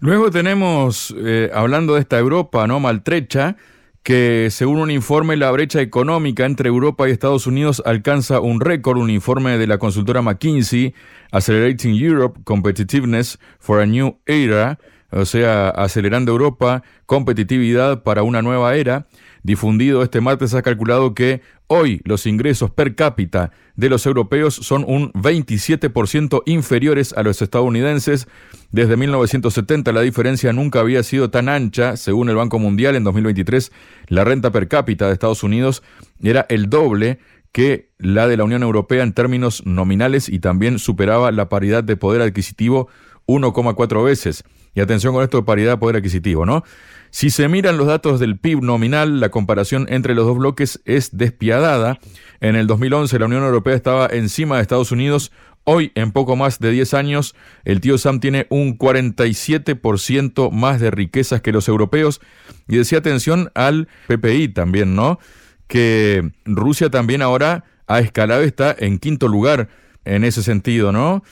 Luego 0.00 0.30
tenemos, 0.30 1.14
eh, 1.16 1.50
hablando 1.54 1.94
de 1.94 2.00
esta 2.00 2.18
Europa 2.18 2.66
no 2.66 2.80
maltrecha, 2.80 3.56
que 4.02 4.48
según 4.50 4.78
un 4.78 4.90
informe 4.90 5.36
la 5.36 5.50
brecha 5.50 5.80
económica 5.80 6.46
entre 6.46 6.68
Europa 6.68 7.08
y 7.08 7.12
Estados 7.12 7.46
Unidos 7.46 7.82
alcanza 7.84 8.40
un 8.40 8.60
récord, 8.60 8.98
un 8.98 9.10
informe 9.10 9.58
de 9.58 9.66
la 9.66 9.78
consultora 9.78 10.22
McKinsey, 10.22 10.94
Accelerating 11.32 11.94
Europe 11.94 12.40
Competitiveness 12.44 13.38
for 13.58 13.80
a 13.80 13.86
New 13.86 14.18
Era, 14.26 14.78
o 15.12 15.24
sea, 15.24 15.68
acelerando 15.68 16.32
Europa, 16.32 16.82
competitividad 17.06 18.02
para 18.02 18.22
una 18.22 18.42
nueva 18.42 18.74
era, 18.76 19.06
difundido 19.42 20.02
este 20.02 20.20
martes 20.20 20.54
ha 20.54 20.62
calculado 20.62 21.14
que 21.14 21.40
hoy 21.66 22.00
los 22.04 22.26
ingresos 22.26 22.70
per 22.70 22.94
cápita 22.94 23.52
de 23.76 23.88
los 23.88 24.04
europeos 24.06 24.54
son 24.54 24.84
un 24.86 25.12
27% 25.12 26.42
inferiores 26.46 27.12
a 27.12 27.22
los 27.22 27.40
estadounidenses. 27.40 28.28
Desde 28.70 28.96
1970 28.96 29.92
la 29.92 30.02
diferencia 30.02 30.52
nunca 30.52 30.80
había 30.80 31.02
sido 31.02 31.30
tan 31.30 31.48
ancha. 31.48 31.96
Según 31.96 32.28
el 32.28 32.36
Banco 32.36 32.58
Mundial, 32.58 32.96
en 32.96 33.04
2023 33.04 33.72
la 34.08 34.24
renta 34.24 34.50
per 34.50 34.68
cápita 34.68 35.06
de 35.06 35.12
Estados 35.12 35.42
Unidos 35.42 35.82
era 36.20 36.46
el 36.48 36.68
doble 36.68 37.18
que 37.52 37.90
la 37.98 38.28
de 38.28 38.36
la 38.36 38.44
Unión 38.44 38.62
Europea 38.62 39.02
en 39.02 39.12
términos 39.12 39.66
nominales 39.66 40.28
y 40.28 40.38
también 40.38 40.78
superaba 40.78 41.32
la 41.32 41.48
paridad 41.48 41.82
de 41.82 41.96
poder 41.96 42.22
adquisitivo 42.22 42.88
1,4 43.30 44.04
veces. 44.04 44.44
Y 44.74 44.80
atención 44.80 45.14
con 45.14 45.24
esto 45.24 45.38
de 45.38 45.42
paridad 45.44 45.72
de 45.72 45.78
poder 45.78 45.96
adquisitivo, 45.96 46.46
¿no? 46.46 46.62
Si 47.10 47.30
se 47.30 47.48
miran 47.48 47.76
los 47.76 47.88
datos 47.88 48.20
del 48.20 48.38
PIB 48.38 48.62
nominal, 48.62 49.18
la 49.18 49.30
comparación 49.30 49.86
entre 49.88 50.14
los 50.14 50.26
dos 50.26 50.38
bloques 50.38 50.80
es 50.84 51.16
despiadada. 51.16 51.98
En 52.40 52.54
el 52.54 52.68
2011 52.68 53.18
la 53.18 53.26
Unión 53.26 53.42
Europea 53.42 53.74
estaba 53.74 54.06
encima 54.06 54.56
de 54.56 54.62
Estados 54.62 54.92
Unidos. 54.92 55.32
Hoy, 55.64 55.90
en 55.96 56.12
poco 56.12 56.36
más 56.36 56.60
de 56.60 56.70
10 56.70 56.94
años, 56.94 57.34
el 57.64 57.80
tío 57.80 57.98
Sam 57.98 58.20
tiene 58.20 58.46
un 58.48 58.78
47% 58.78 60.50
más 60.52 60.80
de 60.80 60.90
riquezas 60.90 61.40
que 61.40 61.52
los 61.52 61.68
europeos. 61.68 62.20
Y 62.68 62.76
decía 62.76 62.98
atención 62.98 63.50
al 63.54 63.88
PPI 64.06 64.48
también, 64.48 64.94
¿no? 64.94 65.18
Que 65.66 66.30
Rusia 66.44 66.90
también 66.90 67.22
ahora 67.22 67.64
ha 67.88 67.98
escalado, 67.98 68.42
está 68.42 68.74
en 68.78 68.98
quinto 68.98 69.26
lugar 69.26 69.68
en 70.04 70.24
ese 70.24 70.42
sentido, 70.42 70.92
¿no? 70.92 71.24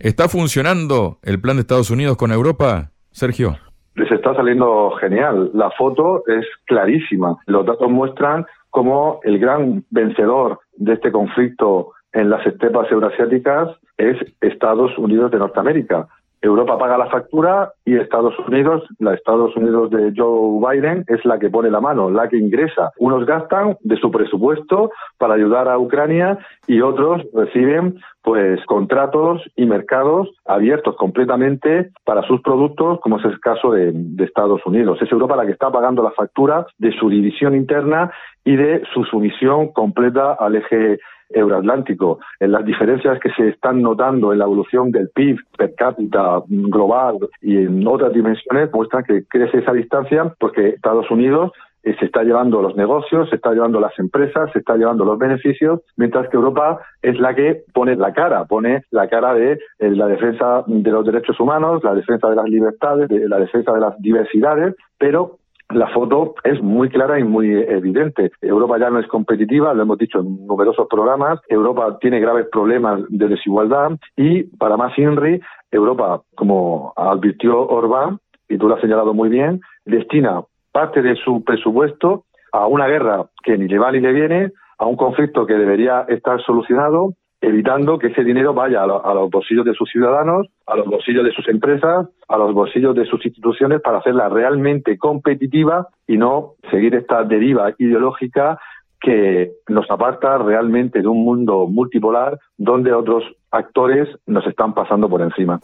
¿Está 0.00 0.28
funcionando 0.28 1.18
el 1.22 1.40
plan 1.40 1.56
de 1.56 1.60
Estados 1.60 1.90
Unidos 1.90 2.16
con 2.16 2.32
Europa, 2.32 2.90
Sergio? 3.12 3.56
Les 3.94 4.10
está 4.10 4.34
saliendo 4.34 4.90
genial. 5.00 5.52
La 5.54 5.70
foto 5.70 6.24
es 6.26 6.44
clarísima. 6.66 7.36
Los 7.46 7.64
datos 7.64 7.88
muestran 7.90 8.44
cómo 8.70 9.20
el 9.22 9.38
gran 9.38 9.84
vencedor 9.90 10.58
de 10.76 10.94
este 10.94 11.12
conflicto 11.12 11.92
en 12.12 12.28
las 12.28 12.44
estepas 12.44 12.90
eurasiáticas 12.90 13.68
es 13.96 14.16
Estados 14.40 14.98
Unidos 14.98 15.30
de 15.30 15.38
Norteamérica. 15.38 16.08
Europa 16.44 16.78
paga 16.78 16.98
la 16.98 17.06
factura 17.06 17.72
y 17.84 17.96
Estados 17.96 18.38
Unidos, 18.46 18.84
la 18.98 19.14
Estados 19.14 19.56
Unidos 19.56 19.90
de 19.90 20.12
Joe 20.16 20.60
Biden, 20.60 21.04
es 21.08 21.24
la 21.24 21.38
que 21.38 21.50
pone 21.50 21.70
la 21.70 21.80
mano, 21.80 22.10
la 22.10 22.28
que 22.28 22.36
ingresa. 22.36 22.90
Unos 22.98 23.26
gastan 23.26 23.76
de 23.80 23.96
su 23.96 24.10
presupuesto 24.10 24.90
para 25.18 25.34
ayudar 25.34 25.68
a 25.68 25.78
Ucrania 25.78 26.38
y 26.66 26.80
otros 26.80 27.22
reciben 27.32 27.98
pues 28.22 28.64
contratos 28.66 29.42
y 29.54 29.66
mercados 29.66 30.30
abiertos 30.46 30.96
completamente 30.96 31.90
para 32.04 32.22
sus 32.22 32.40
productos, 32.40 33.00
como 33.00 33.18
es 33.18 33.24
el 33.26 33.38
caso 33.40 33.70
de, 33.72 33.92
de 33.92 34.24
Estados 34.24 34.64
Unidos. 34.64 34.98
Es 35.02 35.12
Europa 35.12 35.36
la 35.36 35.44
que 35.44 35.52
está 35.52 35.70
pagando 35.70 36.02
la 36.02 36.10
factura 36.10 36.66
de 36.78 36.92
su 36.98 37.10
división 37.10 37.54
interna 37.54 38.10
y 38.44 38.56
de 38.56 38.82
su 38.92 39.04
sumisión 39.04 39.72
completa 39.72 40.32
al 40.32 40.56
eje 40.56 40.98
euroatlántico. 41.30 42.18
En 42.40 42.52
las 42.52 42.64
diferencias 42.64 43.18
que 43.20 43.30
se 43.30 43.48
están 43.48 43.82
notando 43.82 44.32
en 44.32 44.38
la 44.38 44.44
evolución 44.44 44.90
del 44.90 45.08
PIB 45.14 45.38
per 45.56 45.74
cápita 45.74 46.42
global 46.48 47.18
y 47.40 47.56
en 47.58 47.86
otras 47.86 48.12
dimensiones 48.12 48.72
muestran 48.72 49.04
que 49.04 49.24
crece 49.26 49.58
esa 49.58 49.72
distancia 49.72 50.34
porque 50.38 50.68
Estados 50.68 51.10
Unidos 51.10 51.52
eh, 51.84 51.94
se 51.98 52.06
está 52.06 52.22
llevando 52.22 52.62
los 52.62 52.74
negocios, 52.76 53.28
se 53.28 53.36
está 53.36 53.52
llevando 53.52 53.78
las 53.78 53.96
empresas, 53.98 54.50
se 54.52 54.60
está 54.60 54.76
llevando 54.76 55.04
los 55.04 55.18
beneficios, 55.18 55.80
mientras 55.96 56.28
que 56.30 56.36
Europa 56.36 56.80
es 57.02 57.18
la 57.20 57.34
que 57.34 57.62
pone 57.74 57.94
la 57.94 58.12
cara, 58.14 58.46
pone 58.46 58.84
la 58.90 59.06
cara 59.08 59.34
de 59.34 59.52
eh, 59.52 59.90
la 59.90 60.06
defensa 60.06 60.64
de 60.66 60.90
los 60.90 61.04
derechos 61.04 61.38
humanos, 61.38 61.84
la 61.84 61.94
defensa 61.94 62.30
de 62.30 62.36
las 62.36 62.48
libertades, 62.48 63.08
de 63.08 63.28
la 63.28 63.38
defensa 63.38 63.72
de 63.72 63.80
las 63.80 64.00
diversidades, 64.00 64.74
pero 64.98 65.38
la 65.74 65.88
foto 65.88 66.34
es 66.44 66.62
muy 66.62 66.88
clara 66.88 67.18
y 67.18 67.24
muy 67.24 67.52
evidente. 67.52 68.30
Europa 68.40 68.78
ya 68.78 68.90
no 68.90 69.00
es 69.00 69.06
competitiva, 69.08 69.74
lo 69.74 69.82
hemos 69.82 69.98
dicho 69.98 70.20
en 70.20 70.46
numerosos 70.46 70.86
programas. 70.88 71.40
Europa 71.48 71.98
tiene 72.00 72.20
graves 72.20 72.46
problemas 72.50 73.00
de 73.08 73.28
desigualdad 73.28 73.92
y, 74.16 74.44
para 74.44 74.76
más 74.76 74.96
INRI, 74.98 75.40
Europa, 75.70 76.22
como 76.36 76.92
advirtió 76.96 77.66
Orbán, 77.66 78.18
y 78.48 78.58
tú 78.58 78.68
lo 78.68 78.76
has 78.76 78.80
señalado 78.80 79.14
muy 79.14 79.28
bien, 79.28 79.60
destina 79.84 80.42
parte 80.72 81.02
de 81.02 81.16
su 81.16 81.42
presupuesto 81.44 82.24
a 82.52 82.66
una 82.66 82.86
guerra 82.86 83.26
que 83.42 83.58
ni 83.58 83.68
le 83.68 83.78
va 83.78 83.92
ni 83.92 84.00
le 84.00 84.12
viene, 84.12 84.52
a 84.78 84.86
un 84.86 84.96
conflicto 84.96 85.46
que 85.46 85.54
debería 85.54 86.04
estar 86.08 86.40
solucionado 86.42 87.14
evitando 87.44 87.98
que 87.98 88.08
ese 88.08 88.24
dinero 88.24 88.54
vaya 88.54 88.82
a, 88.82 88.86
los 88.86 89.30
bolsillos 89.30 89.64
de 89.64 89.74
sus 89.74 89.90
ciudadanos, 89.90 90.46
a 90.66 90.76
los 90.76 90.86
bolsillos 90.86 91.24
de 91.24 91.32
sus 91.32 91.46
empresas, 91.48 92.08
a 92.28 92.36
los 92.38 92.54
bolsillos 92.54 92.94
de 92.94 93.04
sus 93.04 93.24
instituciones 93.24 93.80
para 93.82 93.98
hacerla 93.98 94.28
realmente 94.28 94.96
competitiva 94.96 95.88
y 96.06 96.16
no 96.16 96.54
seguir 96.70 96.94
esta 96.94 97.22
deriva 97.24 97.72
ideológica 97.78 98.58
que 99.00 99.52
nos 99.68 99.90
aparta 99.90 100.38
realmente 100.38 101.02
de 101.02 101.08
un 101.08 101.24
mundo 101.24 101.66
multipolar 101.66 102.38
donde 102.56 102.92
otros 102.92 103.24
actores 103.50 104.08
nos 104.26 104.46
están 104.46 104.72
pasando 104.72 105.08
por 105.08 105.20
encima. 105.20 105.60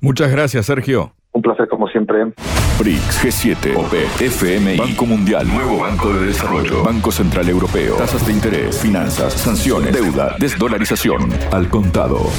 Muchas 0.00 0.30
gracias, 0.30 0.66
Sergio. 0.66 1.12
Un 1.34 1.42
placer 1.42 1.68
como 1.68 1.88
siempre. 1.88 2.32
BRICS, 2.78 3.24
G7, 3.24 3.76
OPE, 3.76 4.04
FMI, 4.24 4.76
Banco 4.76 5.04
Mundial, 5.04 5.48
Nuevo 5.48 5.78
Banco 5.80 6.12
de 6.12 6.26
Desarrollo, 6.26 6.84
Banco 6.84 7.10
Central 7.10 7.48
Europeo, 7.48 7.96
tasas 7.96 8.24
de 8.24 8.32
interés, 8.32 8.78
finanzas, 8.78 9.32
sanciones, 9.32 9.92
deuda, 9.92 10.36
desdolarización, 10.38 11.28
al 11.50 11.68
contado. 11.68 12.30